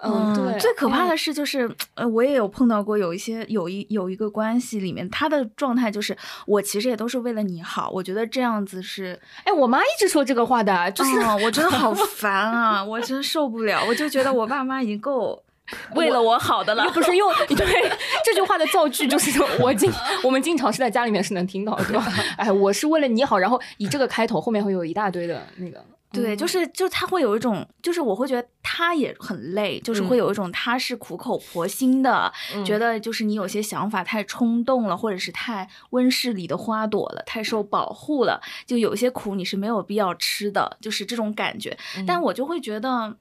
[0.02, 6.16] 嗯，对，最可怕嗯的是，就是呃，我也有碰到过有一些有一有一个关系里面，他的状态就是
[6.48, 15.44] 我其实也都是为了你好，我觉得这样子是，哎，我妈一直说这个话的，就是、嗯我真的好 烦啊，我真受不了，我就觉得我爸妈已经够
[15.96, 16.92] 为了我好的了又。
[16.92, 17.92] 不是用 对
[18.24, 19.92] 这句话的造句，就是说我经
[20.24, 22.06] 我们经常是在家里面是能听到的，对吧？
[22.38, 25.84] 哎，我是为了你好，然后以这个开头，后面会有一大堆的那个。
[26.12, 32.66] 对，就是就他会有一种，就是我会觉得他也很累，就是会有一种他是苦口婆心的，嗯。
[32.66, 41.78] 觉得就是你有些想法太冲动了，或者是太温室里的花朵了，太受保护了，就有些苦你是没有必要吃的，就是这种感觉。
[41.98, 42.06] 嗯。
[42.08, 43.16] 但我就会觉得，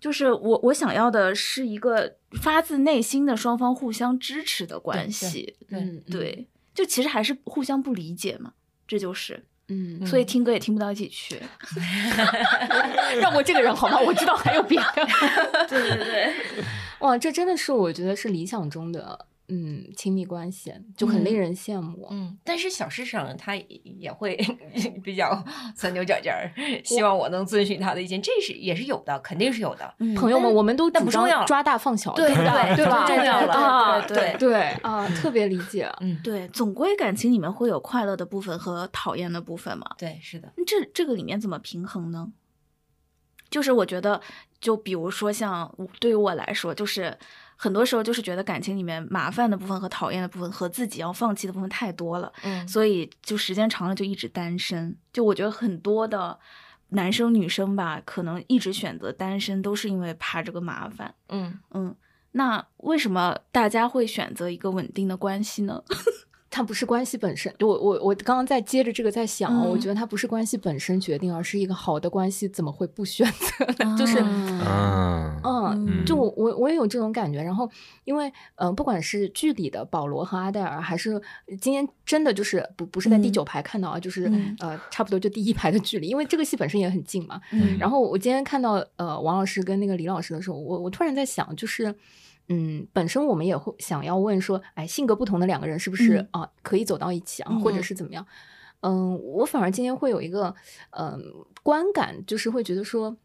[0.00, 8.54] 就是我我想要的是一个发自内心的双方互相支持的关系，对嗯，对，就其实还是互相不理解嘛，
[8.88, 11.40] 这就是，嗯，所以听歌也听不到一起去。
[13.20, 13.98] 让我这个人好吗？
[13.98, 15.06] 我知道还有别的。
[15.68, 16.34] 对对对。
[16.98, 22.06] 哇，这真的是我觉得是理想中的嗯亲密关系，就很令人羡慕。
[22.10, 24.36] 嗯，但是小事上他也会
[25.02, 25.44] 比较
[25.74, 26.50] 钻牛角尖儿，
[26.84, 29.94] 希望我能遵循他的意见，这是也是有的，肯定是有的。
[29.98, 33.06] 嗯朋友们，我们都主张但不重要了抓大放小，对不对对吧？
[33.06, 35.90] 重要了啊，对对对啊，特别理解。
[36.00, 39.86] 嗯，对，总归感情里面会有快乐的部分和讨厌的部分嘛。
[39.98, 42.32] 对，是的，这这个里面怎么平衡呢？
[43.50, 44.20] 就是我觉得，
[44.60, 47.18] 就比如说像我对于我来说，就是
[47.62, 54.96] 很多时候就是觉得感情里面麻烦的部分和讨厌的部分和自己要放弃的部分太多了，嗯所以就时间长了就一直单身。
[55.12, 56.38] 就我觉得很多的
[56.88, 61.14] 男生女生吧，可能一直选择单身，都是因为怕这个麻烦。
[61.28, 61.94] 嗯，嗯，
[62.32, 65.82] 那为什么大家会选择一个稳定的关系呢？
[66.50, 73.94] 它不是关系本身，我我我刚刚在接着这个在想，嗯我觉得它不是关系本身决定，而是一个好的关系怎么会不选择呢？
[73.98, 74.18] 就是。
[75.42, 77.40] 啊嗯就我我我也有这种感觉。
[77.40, 77.70] 然后，
[78.04, 81.20] 因为嗯、呃不管是剧里的保罗和阿黛尔，还是
[81.60, 87.40] 今天真的就是不不是在第嗯九排看到啊，就是、嗯呃差不多就第一排的距离，因为这个戏本身也很近嘛。
[87.52, 91.94] 嗯然后我今天看到呃王老师跟那个李老师的时候，我我突然在想，就是
[92.52, 98.26] 嗯，本身我们也会想要问说，哎，性格不同的两个人是不是嗯啊、可以走到一起啊，或者嗯是怎么样？
[98.80, 100.54] 嗯，我反而今天会有一个
[100.90, 101.22] 嗯
[101.62, 103.16] 观感，就是会觉得说。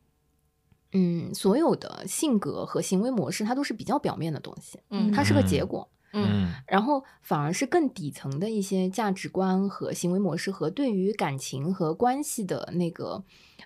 [0.97, 5.89] 嗯，所有的性格和行为模式，它都是比较表面的东西，嗯它是个嗯结果。
[6.13, 13.21] 嗯然后反而是更底层的一些价值观和行为模式，和对于感情和关系的那个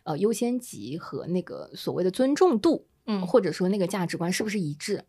[0.05, 5.05] 呃优先级和那个所谓的尊重度，嗯或者说那个价值观是不是一致？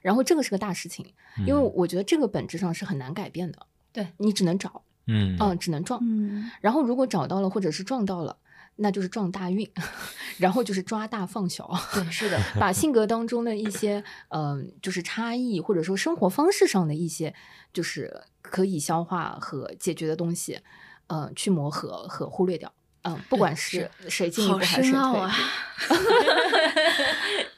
[0.00, 1.06] 然后这个是个大事情，
[1.46, 3.66] 因为我觉得这个本质上是很难改变的。
[3.92, 6.00] 对你只能找，嗯嗯、只能撞。
[6.02, 8.36] 嗯然后如果找到了或者是撞到了，
[8.76, 9.68] 那就是撞大运，
[10.38, 11.68] 然后就是抓大放小。
[11.92, 17.34] 对，是的，把性格当中的一些，嗯、就是差异，或者说生活方式上的一些，
[17.72, 20.60] 就是可以消化和解决的东西，
[21.08, 22.72] 嗯、去磨合和忽略掉。
[23.02, 25.20] 嗯，不管是谁进一步好还是谁退。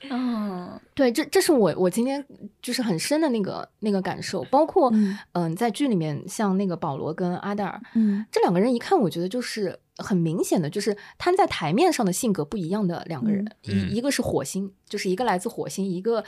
[0.11, 0.79] 嗯。
[0.95, 2.23] 对，这这是我我今天
[2.61, 5.19] 就是很深的那个那个感受，包括嗯。
[5.33, 8.25] 嗯、在剧里面像那个保罗跟阿黛尔，嗯。
[8.31, 16.23] 这两个人一看，我觉得就是很明显的，就是摊在台面上的性格不一样的两个人，嗯一一个是火星，就是一个来自火星，一个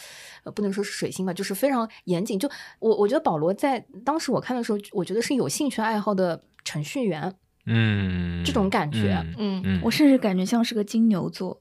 [0.44, 2.38] 呃不能说是水星吧，就是非常严谨。
[2.38, 2.48] 就
[2.78, 7.34] 我我觉得保罗在当时我看的时候，我觉得是有兴趣爱好的程序员
[7.66, 9.62] 嗯这种感觉嗯嗯。
[9.64, 9.80] 嗯。
[9.82, 11.60] 我甚至感觉像是个金牛座，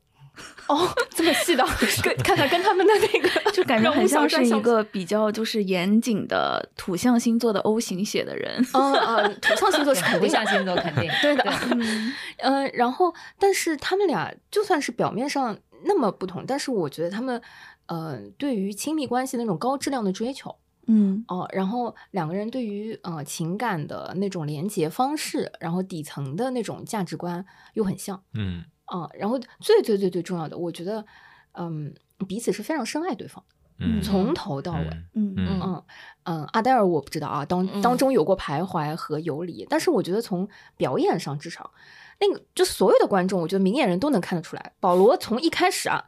[0.67, 1.63] 哦，这么细的，
[2.03, 8.65] 跟看看跟他们的那个 就感觉很像是一个比较就是严谨的土象星座的 O 型血的人。
[8.73, 10.27] 嗯嗯，土象星座是肯定的。
[10.27, 12.13] 不相星座肯定对的，嗯。
[12.37, 17.41] 嗯， 然后但是他们俩就算是表面上那么不同，但是我觉得他们，
[17.87, 20.55] 呃，对于亲密关系那种高质量的追求，
[20.87, 21.23] 嗯。
[21.27, 28.21] 哦，然后两个人对于呃情感的那种连接方式，然后底层的那种价值观又很像。
[28.33, 28.63] 嗯。
[28.85, 31.03] 啊、然后最最最最重要的，我觉得，
[31.53, 31.93] 嗯，
[32.27, 33.43] 彼此是非常深爱对方，
[33.79, 34.89] 嗯，从头到尾。
[35.13, 35.61] 嗯嗯嗯。
[35.63, 35.83] 嗯
[36.25, 37.81] 嗯，阿黛尔我不知道啊，当嗯。
[37.81, 41.71] 当中有过徘徊和游离，但是我觉得从表演上至少，
[42.19, 46.05] 那个就所有的观众，我觉得明眼人都能看得出来，保罗从一开始啊，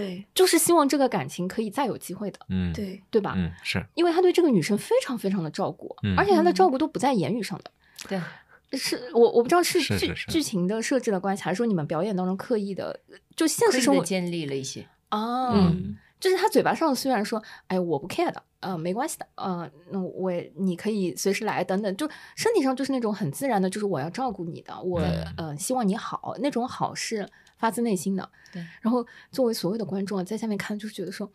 [0.00, 0.24] 对。
[0.34, 3.02] 就是希望这个感情可以再有机会的，嗯对。
[3.10, 3.34] 对吧？
[3.36, 3.84] 嗯是。
[3.94, 6.54] 因为他对这个女生非常非常的照顾，嗯而且他的嗯。
[6.54, 7.70] 照顾都不在言语上的，
[8.08, 8.20] 对，
[8.78, 13.00] 是我我不知道是剧是是是剧情的设置的关系，还是说你们表演当中刻意的，
[13.34, 15.96] 就现实生活建立了一些，啊，嗯。
[16.18, 25.24] 就是他嘴巴上虽然说，哎，我不 care 的，呃，没关系的，呃，那我你可以随时来等等，就身体上就是那种很自然的，就是我要照顾你的，我、嗯。
[25.36, 28.28] 呃希望你好，那种好是发自内心的。
[28.52, 31.30] 对，然后作为所有的观众啊，在下面看就是觉得说。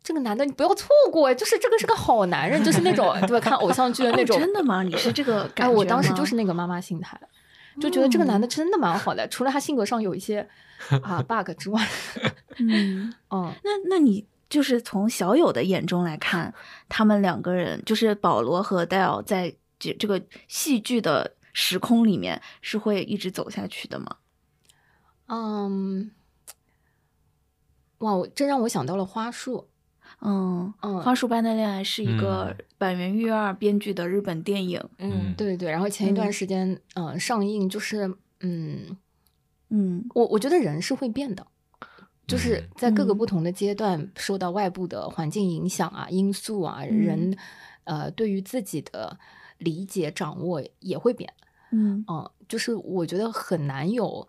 [0.00, 3.40] 这个男的你不要错过，就是这个是个好男人，就是那种对吧？
[3.40, 4.38] 看偶像剧的那哦种。
[4.38, 4.82] 真的吗？
[4.82, 7.20] 你是这个感哎，觉我当时就是那个妈妈心态，
[7.78, 10.48] 就觉得这个男的嗯真的蛮好的，除了他性格上有一些
[11.02, 11.86] 啊 bug 之外，
[12.58, 16.54] 嗯，嗯，那那你就是从小友的眼中来看，
[16.88, 24.16] 他们两个人就是保罗和戴尔在这这个戏剧的时空里面是会一直走下去的吗？
[25.28, 26.10] 嗯，
[27.98, 29.68] 哇，我这让我想到了花束。
[30.20, 34.82] 嗯，嗯花束般的恋爱是一个嗯板垣裕二编剧的日本电影。
[34.98, 38.96] 嗯对对对，然后前一段嗯时间，嗯、上映就是，嗯，
[39.68, 41.46] 嗯我我觉得人是会变的，
[42.26, 47.36] 就是嗯在各个嗯不同的阶段受到外部的环境影响啊、因素啊，人
[47.84, 49.18] 呃对于自己的
[49.58, 51.32] 理解掌握也会变。
[51.70, 54.26] 嗯嗯，就是我觉得很难有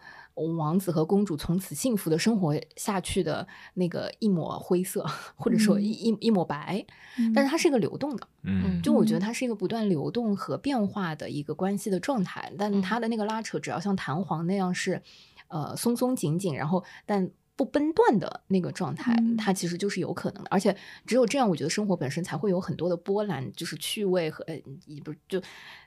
[0.48, 6.86] 王子和公主从此幸福的生活下去的那个一抹灰色，或者说嗯一一一抹白，
[7.18, 8.28] 嗯但是它是一个流动的。
[8.44, 15.02] 嗯就我觉得嗯它是一个不断流动和变化的一个关系的状态，但它的那个拉扯，只要像弹簧那样是，
[15.50, 20.50] 呃，松松紧紧，然后但不崩断的那个状态，嗯它其实就是有可能的。
[20.50, 20.76] 而且
[21.06, 25.42] 只有这样，我觉得生活本身才会有很多的波澜，就是趣味和呃，也不是就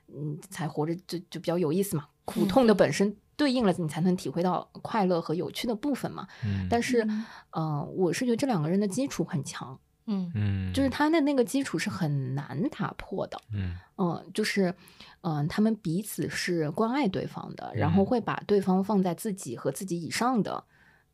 [0.07, 2.05] 嗯，才活着就就比较有意思嘛。
[2.25, 6.27] 苦痛的本身对应了你才能体会到快乐和有趣的部分嘛。
[6.45, 13.37] 嗯但是嗯，呃，我是觉得这两个人的基础很强，嗯嗯就是他的那个基础是很难打破的。
[13.53, 14.73] 嗯嗯，就是，
[15.21, 20.63] 嗯、他们彼此是关爱对方的，然后嗯会把对方放在自己和自己以上的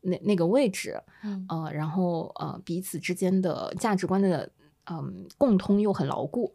[0.00, 4.50] 那那个位置，嗯呃，然后呃，彼此之间的价值观的
[4.86, 6.52] 嗯、共通又很牢固。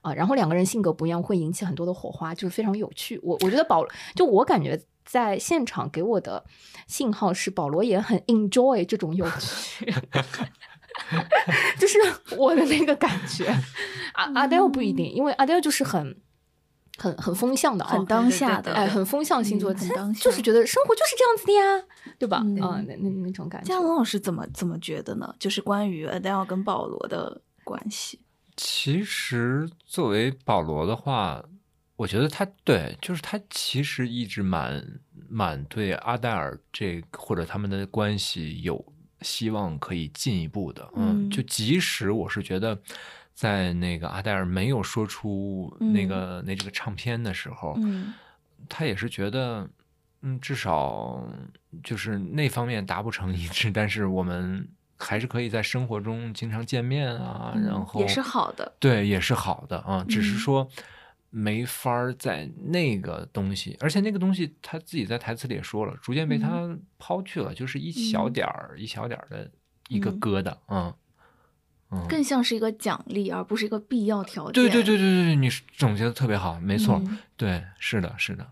[0.00, 3.18] 啊、然后两个人性格不一样，会引起很多的火花，就是非常有趣。
[3.20, 4.80] 我我觉得保，就我感觉
[5.10, 6.44] 在现场给我的
[6.86, 9.90] 信号是保罗也很 enjoy 这种有趣
[11.80, 11.98] 就是
[12.36, 13.46] 我的那个感觉。
[14.14, 16.20] 阿阿黛尔不一定，因为阿黛尔就是很
[16.98, 21.84] 很很风向的啊，很当下的，哎，很风向星座，嗯很当下就是觉得生活就是这样子的呀，
[22.18, 22.42] 对吧？
[22.44, 23.80] 嗯啊，那那那种感觉嘉。
[23.80, 25.34] 文老师怎么怎么觉得呢？
[25.38, 28.20] 就是关于 Adele 跟保罗的关系。
[28.56, 31.42] 其实作为保罗的话，
[31.98, 34.82] 我觉得他对，就是他其实一直蛮
[35.28, 38.82] 蛮对阿黛尔这个或者他们的关系有
[39.20, 42.78] 希望可以进一步的，嗯就即使我是觉得。
[43.38, 48.12] 在那个阿黛尔没有说出那个、那这个唱片的时候，嗯
[48.68, 49.64] 他也是觉得，
[50.22, 51.24] 嗯，至少
[51.84, 58.72] 就是那方面达不成一致，但是我们还是可以在生活中经常见面啊，嗯然后也是好的。
[58.80, 60.68] 对，也是好的啊，只是嗯说
[61.30, 69.50] 没法儿在那个东西，而且那个东西他自己在台词里也说了，逐渐被他抛去了，就是一小嗯点儿、一小点儿的
[69.88, 70.96] 一个嗯疙瘩啊。
[71.90, 74.52] 嗯，更像是一个奖励，而不是一个必要条件。
[74.52, 78.46] 对对对对对，你总结的特别好，没错，嗯对，是的，是的，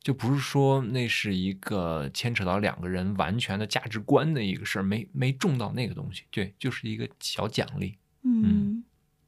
[0.00, 7.98] 就不是说那是一个牵扯到两个人完全的价值观的一个事儿，没没中到那个东西，对，就是一个小奖励。
[8.22, 8.84] 嗯，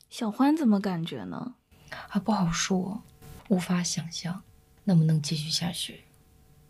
[0.08, 1.56] 小欢怎么感觉呢？
[1.90, 3.02] 啊，不好说，
[3.48, 4.42] 无法想象
[4.84, 6.04] 能不能继续下去。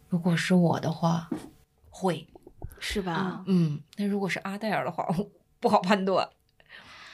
[0.08, 1.28] 如果是我的话，
[1.90, 2.26] 会，
[2.78, 3.44] 是吧？
[3.46, 5.06] 嗯，那如果是阿黛尔的话，
[5.60, 6.28] 不好判断。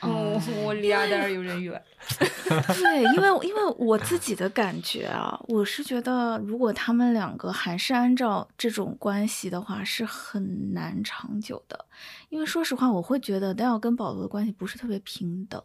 [0.02, 1.82] 嗯，我离阿黛尔有点远。
[2.46, 11.86] 对，因为因为我自己的感觉啊，我是觉得如果他们两个还是按照这种关系的话，是很难长久的。
[12.28, 15.60] 因为说实话，我会觉得戴尔跟保罗的关系不是特别平等。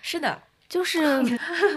[0.00, 0.98] 是的，就是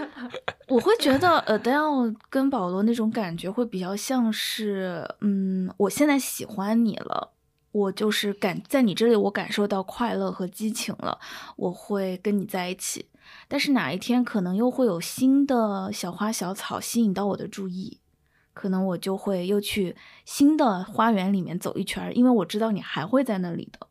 [0.68, 7.32] 我会觉得 Adele 跟保罗那种感觉会比较像是，嗯，我现在喜欢你了，
[7.72, 11.18] 我就是感在你这里我感受到快乐和激情了，
[11.56, 13.06] 我会跟你在一起。
[13.46, 18.00] 但是哪一天可能又会有新的小花小草吸引到我的注意，
[18.54, 23.87] 可能我就会又去新的花园里面走一圈，因为我知道你还会在那里的。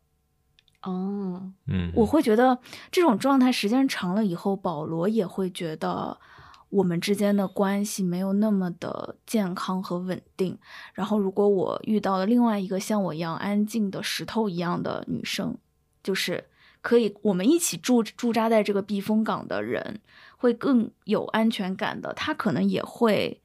[0.82, 2.58] 哦，嗯，我会觉得
[2.90, 6.16] 这种状态时间长了以后，保罗也会觉得
[6.68, 10.56] 我们之间的关系没有那么的健康和稳定。
[10.94, 15.58] 然后，如果我遇到了另外一个像我一样安静的石头一样的女生，
[16.02, 16.44] 就是
[16.80, 20.00] 可以我们一起驻驻扎在这个避风港的人，
[20.36, 22.12] 会更有安全感的。
[22.14, 23.42] 他可能也会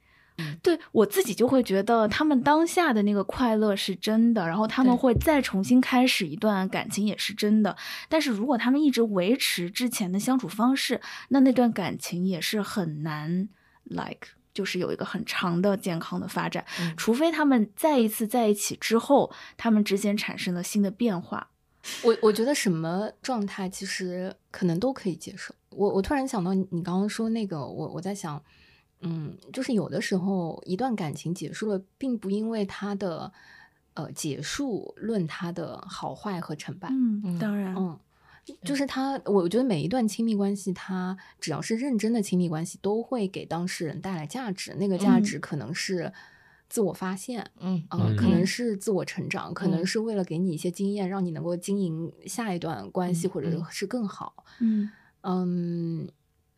[0.62, 7.76] 对我自己就会觉得他们当下的那个快乐是真的，然后他们会再重新开始一段感情也是真的。
[8.08, 13.48] 但是如果他们一直维持之前的相处方式，那那段感情也是很难
[13.84, 21.48] like 就是有一个很长的健康的发展，嗯除非他们再一次在一起之后，他们之间产生了新的变化。
[22.02, 25.54] 我我觉得什么状态其实可能都可以接受。
[25.70, 28.42] 我我突然想到你你刚刚说那个，我我在想，
[29.00, 33.32] 嗯，就是有的时候一段感情结束了，并不因为它的
[33.94, 37.98] 呃结束论它的好坏和成败，嗯嗯当然，嗯，
[38.62, 44.74] 就是他，我觉得每一段亲密关系，他只要是认真的亲密关系，都会给当事人带来价值。
[44.74, 46.12] 那个价嗯值可能是
[46.68, 54.44] 自我发现，嗯呃，嗯可能是自我成长，可能嗯是为了给你一些经验，让你能够经营下一段关系，嗯或者嗯是更好。
[54.60, 54.90] 嗯
[55.22, 56.08] 嗯，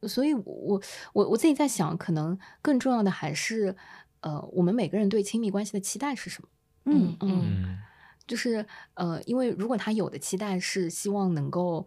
[0.02, 0.80] 所以我
[1.12, 3.76] 我我自己在想，可能更重要的还是，
[4.20, 6.48] 呃，我们每个人对亲密关系的期待是什么？
[6.84, 7.78] 嗯嗯嗯
[8.26, 11.86] 就是呃，因为如果他有的期待是希望能够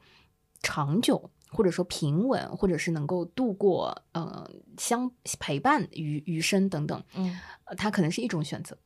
[0.62, 8.78] 长久，或者说平稳，或者是能够度过呃相陪伴余余生等等，嗯呃，他可能是一种选择。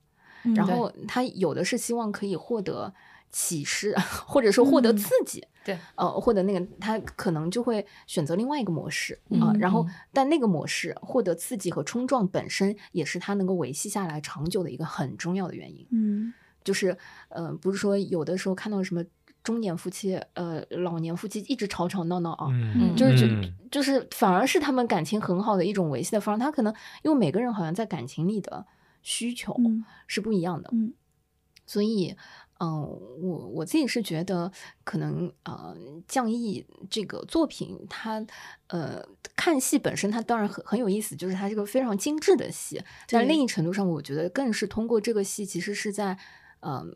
[0.46, 2.94] 嗯然后他有的是希望可以获得
[3.34, 3.94] 启示，
[4.26, 15.86] 或者说获得嗯刺激，对，呃，获得那个他可能就会选择另外一个模式啊、嗯然后嗯但那个模式获得刺激和冲撞本身也是他能够维系下来长久的一个很重要的原因。
[15.92, 16.96] 嗯就是
[17.28, 19.04] 呃，不是说有的时候看到什么
[19.44, 26.40] 中年夫妻、呃老年夫妻一直吵吵闹闹啊，嗯，就是就嗯就是反而是他们感情很好的一种维系的方式。
[26.40, 28.66] 他可能因为每个人好像在感情里的
[29.02, 30.94] 需求嗯是不一样的，嗯
[31.66, 32.16] 所以。
[32.60, 32.82] 嗯，
[33.20, 34.50] 我我自己是觉得，
[34.86, 35.76] 可能呃，
[36.08, 38.26] 降义这个作品，它
[38.68, 39.04] 呃
[39.36, 42.82] 看戏本身，它当然很很有意思，就是它是个非常精致的戏。
[43.10, 46.18] 但另一程度上，我觉得更是通过这个戏，其实是在
[46.62, 46.96] 嗯、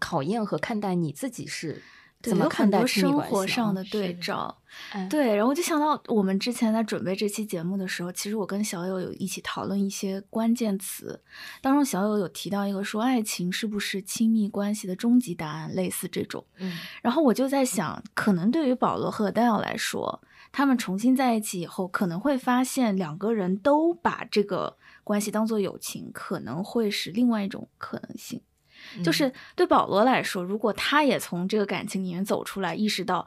[0.00, 1.82] 考验和看待你自己是对，
[2.30, 4.58] 怎么看待生活上的对照。
[4.90, 11.22] 哎对，然后我就想到我们之前在准备这期节目的时候，其实我跟小友有一起讨论一些关键词，
[11.62, 16.44] 当中小友有提到一个说爱情是不是亲密关系的终极答案，类似这种。
[16.58, 20.20] 嗯然后我就在想，可能对于保罗和戴奥来说，
[20.50, 28.40] 他们重新在一起以后，可能会发现两个人都把这个关系当做友情，可能会是另外一种可能性。
[29.02, 33.26] 就是对保罗来说，如果他也从这个感情里面走出来，意识到，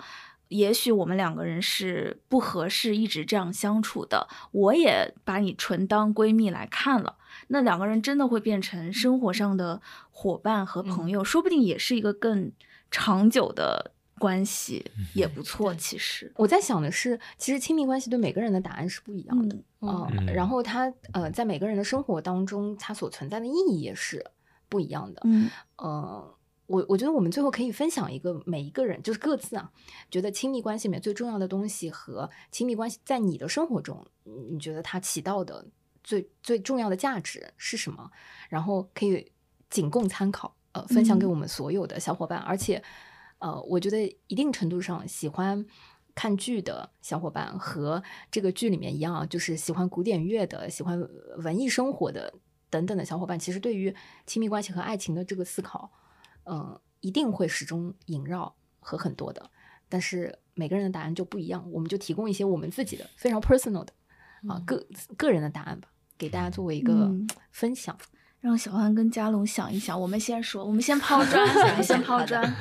[0.50, 12.52] 也许我们两个人是不合适，一直这样相处的，我也把你纯当闺蜜来看了，那两个人真的会变成生活上的伙伴和朋友，说不定也是一个更
[12.90, 15.76] 长久的关系，也不错。
[15.76, 19.56] 其实，我在想的是，其实亲密关系对每个人的答案是不一样的。
[19.80, 24.26] 嗯然后它呃，在每个人的生活当中，它所存在的意义也是
[24.70, 25.22] 不一样的。
[25.26, 29.72] 嗯呃，我我觉得我们最后可以分享一个每一个人就是各自啊，
[30.12, 35.66] 觉得亲密关系里面最重要的东西和亲密关系在你的生活中，你你觉得它起到的
[36.04, 38.12] 最最重要的价值是什么？
[38.50, 39.32] 然后可以
[39.70, 42.40] 仅供参考，呃，分享给嗯我们所有的小伙伴。
[42.40, 42.84] 而且，
[43.40, 45.66] 呃，我觉得一定程度上喜欢。
[46.20, 48.02] 看剧的小伙伴和
[48.32, 51.00] 这个剧里面一样啊，就是喜欢古典乐的、喜欢
[51.44, 52.34] 文艺生活的
[52.70, 53.94] 等等的小伙伴，其实对于
[54.26, 55.92] 亲密关系和爱情的这个思考，
[56.46, 59.50] 嗯，一定会始终萦绕和很多的。
[59.90, 63.94] 但是每个人的答案就不一样，我们就提供一些我们自己的非常 personal 的
[64.48, 65.88] 啊个个人的答案吧，
[66.18, 67.98] 给大家作为一个嗯 分享。
[68.40, 72.56] 让小安跟嘉龙想一想，我们先说，我们先抛砖， 我们先抛砖。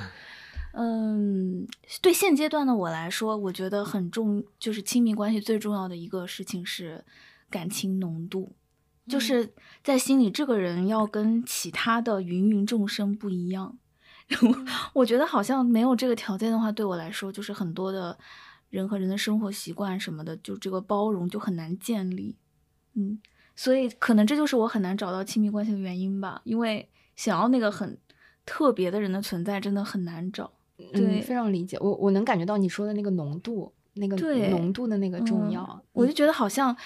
[0.73, 1.67] 嗯，
[2.01, 7.05] 对现阶段的我来说，我觉得很重，就是亲密关系最重要的一个事情是
[7.51, 8.57] 感情浓度，
[9.09, 9.53] 就是
[9.83, 13.79] 在心里这个人要跟其他的芸芸众生不一样。
[14.93, 18.19] 我觉得好像没有这个条件的话，对我来说，就是很多的
[18.71, 22.37] 人和人的生活习惯什么的，就这个包容就很难建立。
[22.95, 23.21] 嗯，
[23.55, 27.97] 所以可能这就是我很难找到亲密关系的原因吧，因为想要那个很
[28.45, 30.51] 特别的人的存在，真的很难找。
[30.77, 31.79] 对嗯，非常理解。
[31.81, 35.83] 我我能感觉到你说的那个浓度，那个对浓度的那个重嗯要。
[35.93, 36.77] 我就觉得好像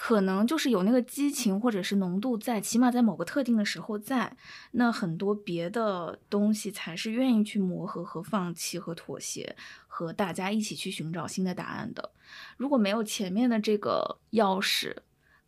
[0.00, 4.36] 可能就是有那个激情或者是浓度在，起码在某个特定的时候在，
[4.70, 9.56] 那很多别的东西才是愿意去磨合和放弃和妥协，
[9.88, 12.12] 和大家一起去寻找新的答案的。
[12.56, 14.94] 如果没有前面的这个钥匙，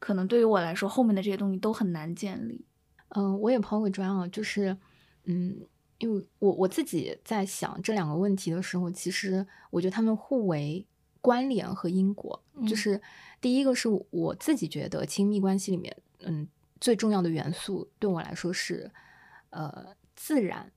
[0.00, 2.66] 可能对于我来说，后面的这些东西都很难建立。
[3.10, 4.76] 嗯，我也抛个砖啊，就是，
[5.26, 5.60] 嗯，
[5.98, 10.84] 因为我我自己在想这两个问题的时候，其实我觉得他们互为
[11.20, 12.42] 关联和因果。
[12.66, 13.00] 就嗯是
[13.40, 16.46] 第一个是我自己觉得亲密关系里面，嗯，
[16.80, 18.90] 最重要的元素对我来说是
[19.50, 20.70] 呃自然。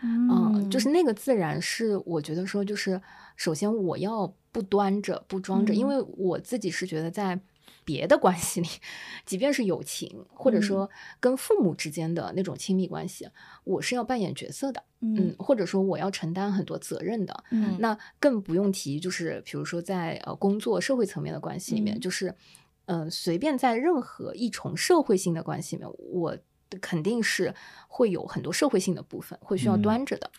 [0.00, 3.02] 嗯嗯，就是那个自然是我觉得说，就是
[3.34, 7.40] 首先我要不端着不装着，因嗯为我自己是觉得在
[7.84, 8.68] 别的关系里，
[9.26, 13.28] 即便是友情或者嗯说跟父母之间的那种亲密关系，
[13.64, 17.44] 我是要扮演角色的，嗯嗯，或者说我要承担很多责任的。
[17.50, 22.34] 嗯那更不用提，就是比如说在呃工作社会层面的关系里面，嗯就是
[22.86, 26.36] 嗯、呃随便在任何一重社会性的关系里面，我
[26.80, 27.54] 肯定是
[27.88, 30.30] 会有很多社会性的部分会需要嗯端着的。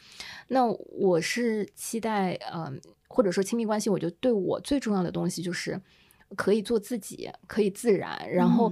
[0.50, 5.82] 那我是期待，嗯、或者说亲密关系，我觉得对我最重要的东西就是。
[6.36, 8.72] 可以做自己，可以自然，然后，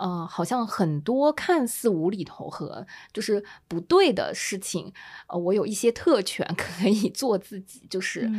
[0.00, 4.92] 呃，好像很多看似无厘头和就是不对的事情，
[5.28, 8.30] 呃，我有一些特权 可以做自己，就是，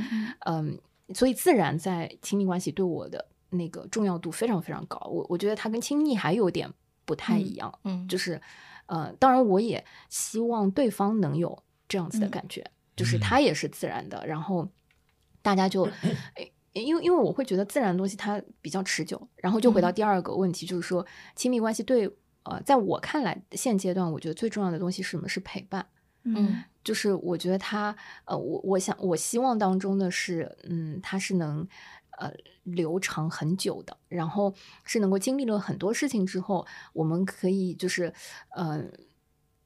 [0.46, 0.80] 嗯
[1.14, 4.98] 所以自然在亲密关系对我的那个重要度非常非常高。
[5.08, 6.68] 我我觉得它跟亲密还有点
[7.06, 8.08] 不太一样，嗯。
[8.08, 8.18] 就。
[8.18, 8.42] 是，
[8.88, 13.20] 呃，当然我也希望对方能有这样子的嗯感觉，就是嗯。
[13.20, 14.68] 他也是自然的，然后
[15.44, 15.84] 大家就，
[16.38, 16.52] 诶
[16.82, 21.06] 因为因为我会觉得自然的东西它比较持久，然后就回到嗯第二个问题，就是说
[21.36, 22.06] 亲密关系对，
[22.44, 25.28] 呃，在我看来现阶段，我觉得最重要的东西是什么？
[25.28, 25.86] 是陪伴。
[26.24, 27.96] 嗯就是我觉得他，
[28.26, 31.68] 呃，我我想我希望当中的是，嗯，他是能，
[32.20, 32.32] 呃，
[32.64, 34.54] 留长很久的，然后
[34.84, 38.14] 是能够经历了很多事情之后，我们可以就是，
[38.50, 38.84] 呃。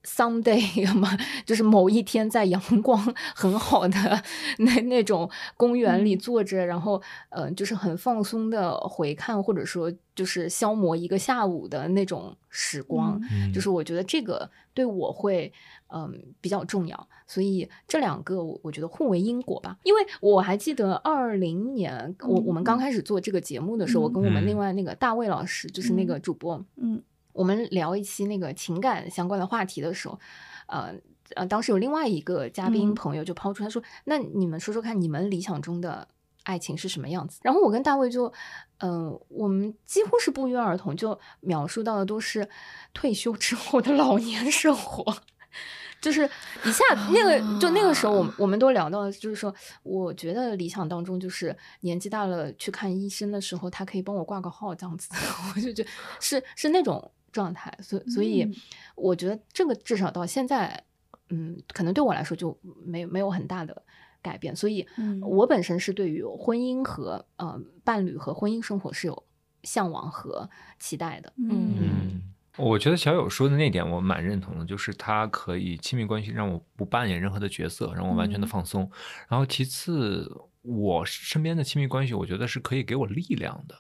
[0.04, 1.10] Someday 嘛，
[1.46, 2.98] 就是某一天在阳光
[3.36, 4.24] 很好的
[4.60, 6.20] 那那种公园里嗯。
[6.20, 13.20] 坐着，然后呃，就是很放松的回看，或者说就是消磨一个下午的那种时光。
[13.54, 15.52] 就是我觉得这个对我会
[15.94, 19.78] 嗯比较重要，所以这两个我我觉得互为因果吧。
[19.84, 22.80] 因为我还记得二零年我我们刚嗯。
[22.80, 24.48] 开始做这个节目的时候，我跟我们嗯。
[24.48, 27.02] 另外那个大卫老师，就是那个嗯主播，嗯
[27.40, 30.20] 我们聊一期那个情感相关的话题的时候，
[30.68, 30.94] 呃
[31.36, 36.06] 呃，当时有另外一个嘉宾嗯朋友就抛出，他说：“那你们说说看，你们理想中的
[36.44, 38.34] 爱情是什么样子？”然后我跟大卫就，
[38.80, 42.50] 嗯、我们几乎是不约而同就描述到的都是
[42.94, 45.16] 退休之后的老年生活。
[46.02, 46.30] 就是
[46.66, 46.84] 一下
[47.14, 55.10] 那个，就那个时候，我们我们都聊到，就是说，我觉得理想当中，就是年纪大了去看医生的时候，他可以帮我挂个号，这样子，
[55.56, 58.56] 我就觉得是是那种状态，所所以嗯。
[58.96, 60.84] 我觉得这个至少到现在，
[61.30, 63.84] 嗯，可能对我来说就没没有很大的
[64.22, 65.20] 改变，所以嗯。
[65.22, 69.24] 我本身是对于婚姻和呃伴侣和婚姻生活是有
[69.64, 70.50] 向往和
[70.80, 71.76] 期待的，嗯。
[71.78, 72.22] 嗯，
[72.58, 78.50] 我觉得小友说的那点我蛮认同的，就是他可以亲密关系让我不扮演任何的角色，让我完全的嗯。
[78.50, 78.90] 放松。
[79.28, 80.30] 然后其次，
[80.62, 83.76] 我身边的亲密关系，我觉得是可以给我力量的，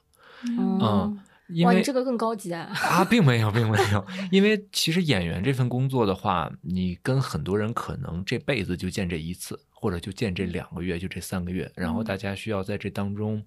[0.57, 1.19] 嗯，
[1.49, 12.05] 因哇，为你这个更高级啊，啊，并没有，并没有， 因为其实演员这份工作的话，你跟很多人可能这辈子就见这一次，或者就见这两个月，就这三个月，然后嗯。
[12.05, 13.43] 大家需要在这当中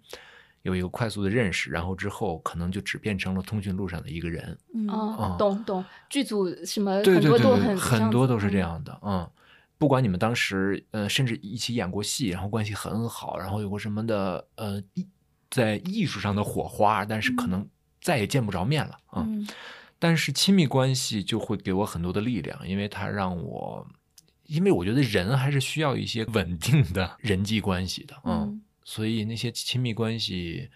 [0.63, 4.57] 有一个快速的认识，然后之后可能就只变成了通讯录上的一个人。
[4.75, 8.59] 嗯哦，懂懂，剧组什么对很多都对对对，很很多都是这。
[8.59, 8.61] 嗯。
[8.61, 9.31] 样的，嗯。
[9.79, 15.05] 不管你们当时呃，甚至一起演过戏，然后关系很好，然后有过什么的呃艺
[15.51, 17.51] 在艺术上的火花，但是可嗯。
[17.51, 17.69] 能
[18.03, 19.25] 再也见不着面了啊。
[19.27, 19.49] 嗯。
[19.99, 23.87] 但是亲密关系就会给我很多的力量，因为它让我，
[24.47, 28.63] 因为我觉得人还是需要一些稳定的人际关系的，嗯，嗯。
[28.85, 30.69] 所以那些亲密关系，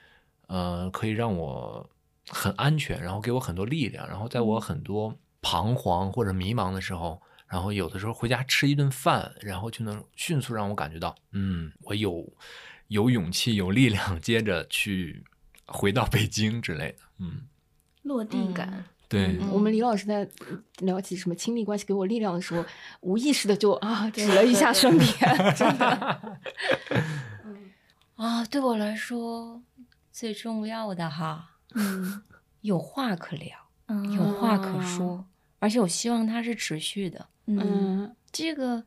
[0.46, 1.90] 呃，可以让我
[2.28, 4.60] 很安全，然后给我很多力量，然后在我嗯。
[4.60, 5.12] 很多
[5.42, 12.32] 彷徨或者迷茫的时候，然后有的时候回家吃一顿饭，然后就能迅速让我感觉到，嗯，我有
[12.86, 15.24] 有勇气、有力量， 接着去
[15.66, 17.42] 回到北京之类的，嗯，
[18.02, 19.50] 落地感，对，嗯。
[19.50, 20.28] 我们李老师在
[20.78, 22.64] 聊起什么亲密关系给我力量的时候，
[23.00, 25.10] 无意识的就啊指了一下身边，
[25.54, 26.38] 真的。
[28.16, 29.62] 啊，对我来说
[30.10, 32.22] 最重要的哈，嗯。
[32.62, 33.56] 有话可聊，
[33.86, 34.12] 嗯。
[34.12, 35.26] 有话可说，
[35.58, 37.28] 而且我希望它是持续的。
[37.46, 37.58] 嗯。
[37.60, 38.84] 嗯这个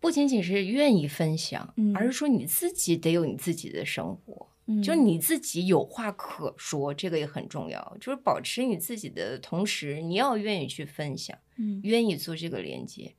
[0.00, 1.94] 不仅仅是愿意分享，嗯。
[1.96, 7.96] 而是说你自己得有你自己的生活，嗯就你自己有话可说，这个也很重要。
[7.98, 13.14] 就是保持你自己的同时，你要愿意去分享，嗯愿意做这个连接，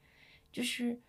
[0.54, 1.00] 就是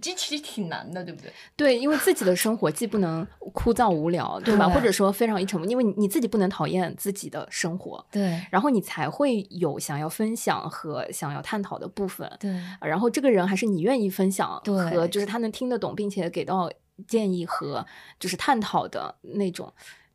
[0.00, 1.30] 这其实挺难的，对不对？
[1.54, 4.66] 对，因为自己的生活既不能枯燥无聊，对吧？
[4.66, 12.28] 对或者说非常一成不，因为你你自己不能讨厌自己的生活，对然后你才会有想要分享和想要探讨的部分。
[12.40, 12.50] 对
[12.80, 16.68] 然后这个人还是你愿意分享对和就是他能听得懂，并且给到
[17.06, 17.84] 建议和
[18.18, 19.72] 就是探讨的那种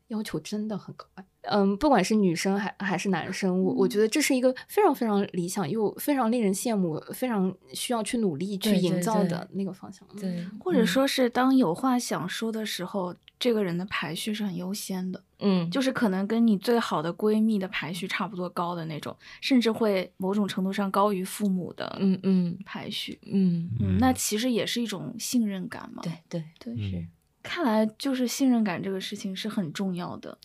[0.09, 1.07] 要求真的很高。
[1.43, 3.89] 嗯，不管是女生还还是男生，我我嗯。
[3.89, 10.07] 觉得这是一个非常非常理想又非常令人羡慕、非常需要去努力去营造的那个方向。
[10.13, 22.57] 嗯对，或者说是当有话想说的时候，这个人的排序是很优先的，嗯，就是可能跟你最好的闺蜜的排序差不多高的那种，甚至会某种程度上高于父母的嗯嗯。
[22.65, 23.17] 排序。
[23.25, 23.69] 嗯。
[23.79, 26.03] 嗯，那其实也是一种信任感嘛。
[26.03, 26.43] 对对。
[26.59, 27.07] 对，嗯
[27.41, 30.37] 看来就是信任感这个事情是很重要的。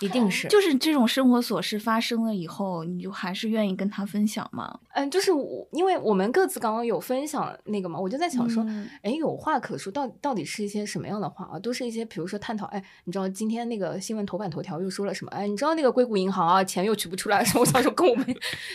[0.00, 4.78] 一定是就是这种生活琐事发生了以后，你就还是愿意跟他分享吗？
[4.94, 11.58] 嗯，就是我，因为我们各自刚刚有分享那个嘛，我就在想说，嗯哎、有话可说，到到底是一些什么样的话啊？
[11.58, 15.30] 都是一些，比如说探讨，哎，你知道今天那个新闻头版头条又说了什么？
[15.32, 17.60] 哎，你知道那个硅谷银行啊，钱又取不出来什么？
[17.60, 18.24] 我想说跟我们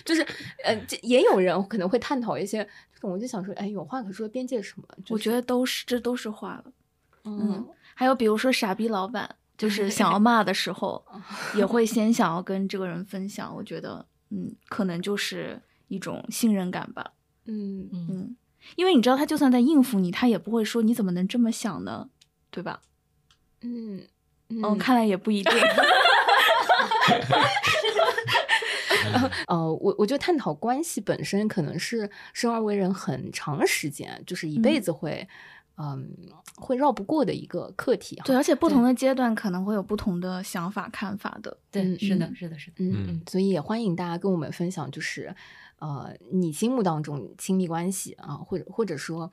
[0.04, 0.22] 就是，
[0.66, 2.58] 呃，这也有人可能会探讨一些
[2.94, 4.86] 这种，我就想说，哎，有话可说的边界是什么？
[5.10, 6.66] 我觉得都是这都是话了。
[7.26, 11.04] 嗯嗯，还有比如说傻逼老板，就是想要骂的时候，
[11.56, 13.54] 也会先想要跟这个人分享。
[13.56, 17.14] 我觉得，嗯，可能就是一种信任感吧。
[17.46, 18.36] 嗯嗯嗯，
[18.76, 22.10] 因为你知道，他就算在应付你，他也不会说你怎么能这么想呢，
[22.50, 22.82] 对吧？
[23.62, 24.08] 嗯
[24.50, 25.54] 嗯，嗯，看来也不一定。
[29.48, 35.28] 呃，我我觉得探讨关系本身可能是生而为人很长时间，就是一辈嗯子会，
[35.78, 36.08] 嗯，
[36.56, 38.24] 会绕不过的一个课题哈。
[38.26, 41.58] 对，而且不同的阶段可能会有不同的想法、看法的。
[41.72, 45.36] 对，嗯是的，嗯是的，是的，嗯嗯所以也欢迎大家跟我们分享，就是
[45.80, 49.32] 呃，你心目当中亲密关系啊，或者或者说，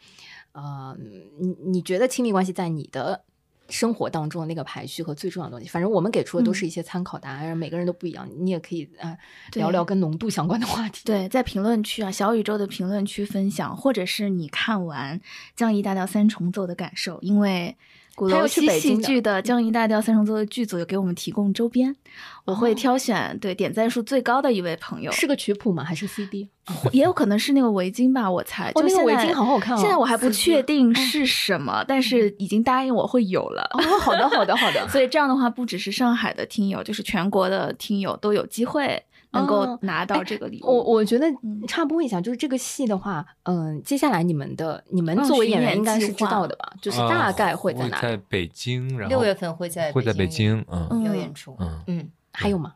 [0.53, 0.97] 呃，
[1.39, 3.23] 你你觉得亲密关系在你的
[3.71, 9.19] 生活当中的那个排序和最重要的东西，反正我们给出的都是一些参考答案，每个人都不一样，你也可以啊、呃
[9.53, 11.03] 聊聊跟浓度相关的话题。
[11.05, 15.19] 对，在评论区啊，小宇宙的评论区分享，或者是你看完
[15.57, 17.77] 《降一大调三重奏》的感受，因为
[18.21, 21.97] 鼓他要去楼西戏北京剧的《降 E 大调三重奏》的剧组有给我们提供周边，
[22.45, 25.83] 我会哦挑选对点赞数最高的一位朋友，是个曲谱吗？
[25.83, 26.51] 还是 CD？
[26.93, 28.71] 也有可能是那个围巾吧，我猜。
[28.75, 33.67] 哦那个围巾好好看哦现在我还不确定是什么，但是已经答应我会有了。
[33.73, 34.87] 哦，好的，好的，好的。
[34.89, 39.03] 所以这样的话，不只是上海的听友，就是全国的听友都有机会
[39.33, 40.67] 能够哦拿到这个礼物。
[40.67, 46.73] 我我觉得嗯插播一下，就是这个戏的话，嗯、接下来你们的你们嗯作为演员应该是知道的吧？
[46.81, 48.03] 就是大概会在哪里？
[48.03, 52.75] 在北京，然后六月份会在会在北京，嗯嗯有演出，嗯嗯，还有吗？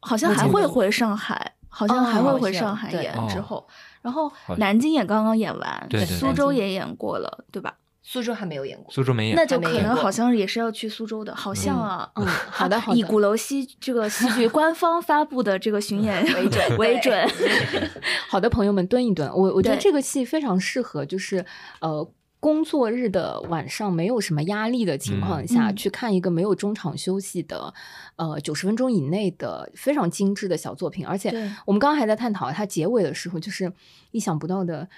[0.00, 3.66] 好像还会回上海，好像还会哦回上海演哦之后，
[4.00, 7.74] 然后南京也刚刚演完，对对对苏州也演过了，对吧？
[8.10, 12.10] 苏州还没有演过，苏州没演，那就还没演过可能好像也是要去苏州的，好像啊。
[12.14, 12.98] 嗯，好的，好的。
[12.98, 17.28] 以鼓楼西这个戏剧官方发布的这个巡演为准 对为准。
[18.30, 19.28] 好的，朋友们蹲一蹲。
[19.28, 21.44] 我我觉得这个戏非常适合，就是
[21.80, 22.10] 呃。
[22.40, 27.74] 工作日的晚上没有什么压力的情况下，嗯去看一个没有中场休息的，
[28.14, 31.04] 呃，九十分钟以内的非常精致的小作品。
[31.04, 31.30] 而且
[31.66, 33.72] 我们刚刚还在探讨它结尾的时候，就是
[34.12, 34.88] 意想不到的呃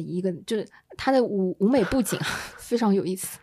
[0.00, 0.66] 一个，就是
[0.96, 2.18] 它的舞舞美布景
[2.58, 3.38] 非常有意思。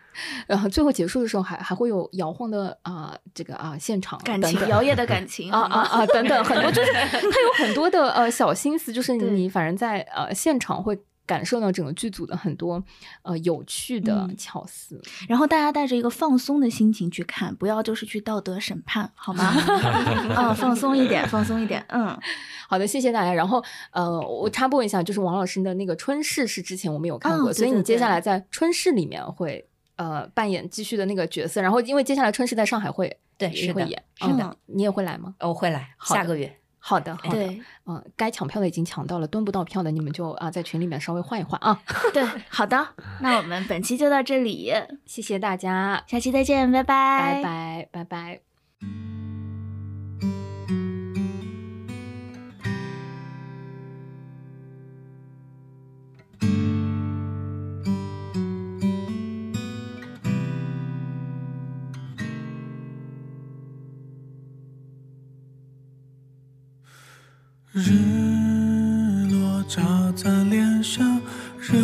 [0.46, 12.82] 然后最后结束的时候还还会有摇晃的啊、这个啊现场感情，摇曳的感情 啊啊啊等等很多，就是它有很多的呃小心思，就是你反正在呃现场会感受到整个剧组的很多
[13.22, 15.00] 呃有趣的嗯巧思。
[15.28, 19.44] 然后大家带着一个放松的心情去看，不要就是去道德审判，好吗？
[20.34, 21.84] 啊， 放松一点，放松一点。
[21.88, 22.18] 嗯，
[22.68, 23.34] 好的，谢谢大家。
[23.34, 29.68] 然后呃，我插播一下，就是王老师的那个春逝是之前我们有看过，哦对对所以你接下来在春逝里面会。
[29.98, 35.34] 呃，扮演继续的那个角色，然后因为接下来春逝在上海会对是会演，是的嗯你也会来吗？
[35.40, 36.54] 我会来，好下个月，
[36.88, 37.60] 好的，好的，对。
[37.86, 41.82] 嗯，该抢票的已经抢到了，蹲不到票的你们就啊在群里面稍微换一换啊，
[42.14, 42.86] 对，好的，
[43.20, 44.72] 那我们本期就到这里，
[45.04, 49.35] 谢谢大家，下期再见，拜拜，拜拜，拜拜。
[67.78, 67.92] 日
[69.30, 69.82] 落照
[70.16, 71.20] 在脸上，
[71.60, 71.78] 热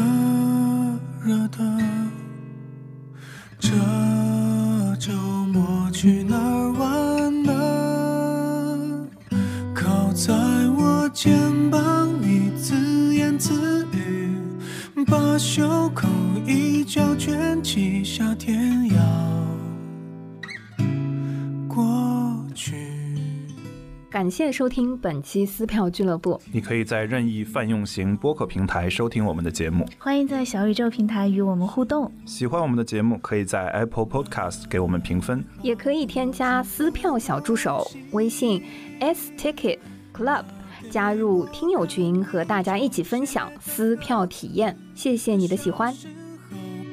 [24.22, 26.40] 感谢收听本期撕票俱乐部。
[26.52, 29.84] 你可以在任意泛用型播客平台收听我们的节目。
[29.98, 32.08] 欢迎在小宇宙平台与我们互动。
[32.24, 35.44] 喜欢我们的节目，可以在 Apple Podcast 给我们评分。
[35.60, 38.62] 也可以添加撕票小助手微信
[39.00, 39.80] s ticket
[40.16, 40.44] club，
[40.88, 44.78] 加入听友群，和大家一起分享撕票体验。
[44.94, 45.92] 谢谢你的喜欢。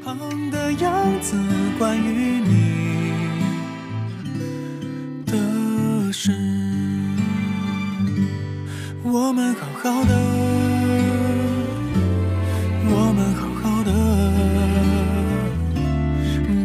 [0.03, 0.17] 旁
[0.49, 1.37] 的样子，
[1.77, 2.73] 关于你
[5.27, 6.31] 的事，
[9.11, 10.13] 我们好好的，
[12.85, 13.91] 我们好好的。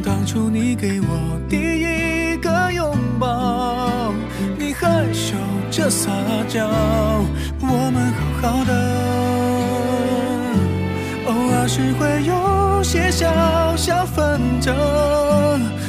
[0.05, 4.13] 当初你给我第一个拥抱，
[4.59, 5.35] 你害羞
[5.71, 6.11] 着撒
[6.47, 6.69] 娇，
[7.61, 8.73] 我们好好的。
[11.27, 14.75] 偶尔是会有些小小纷争，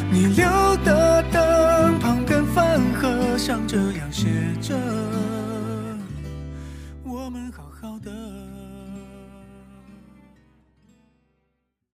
[0.10, 0.48] 你留
[0.86, 4.30] 的灯旁边饭盒上这样写
[4.62, 4.74] 着：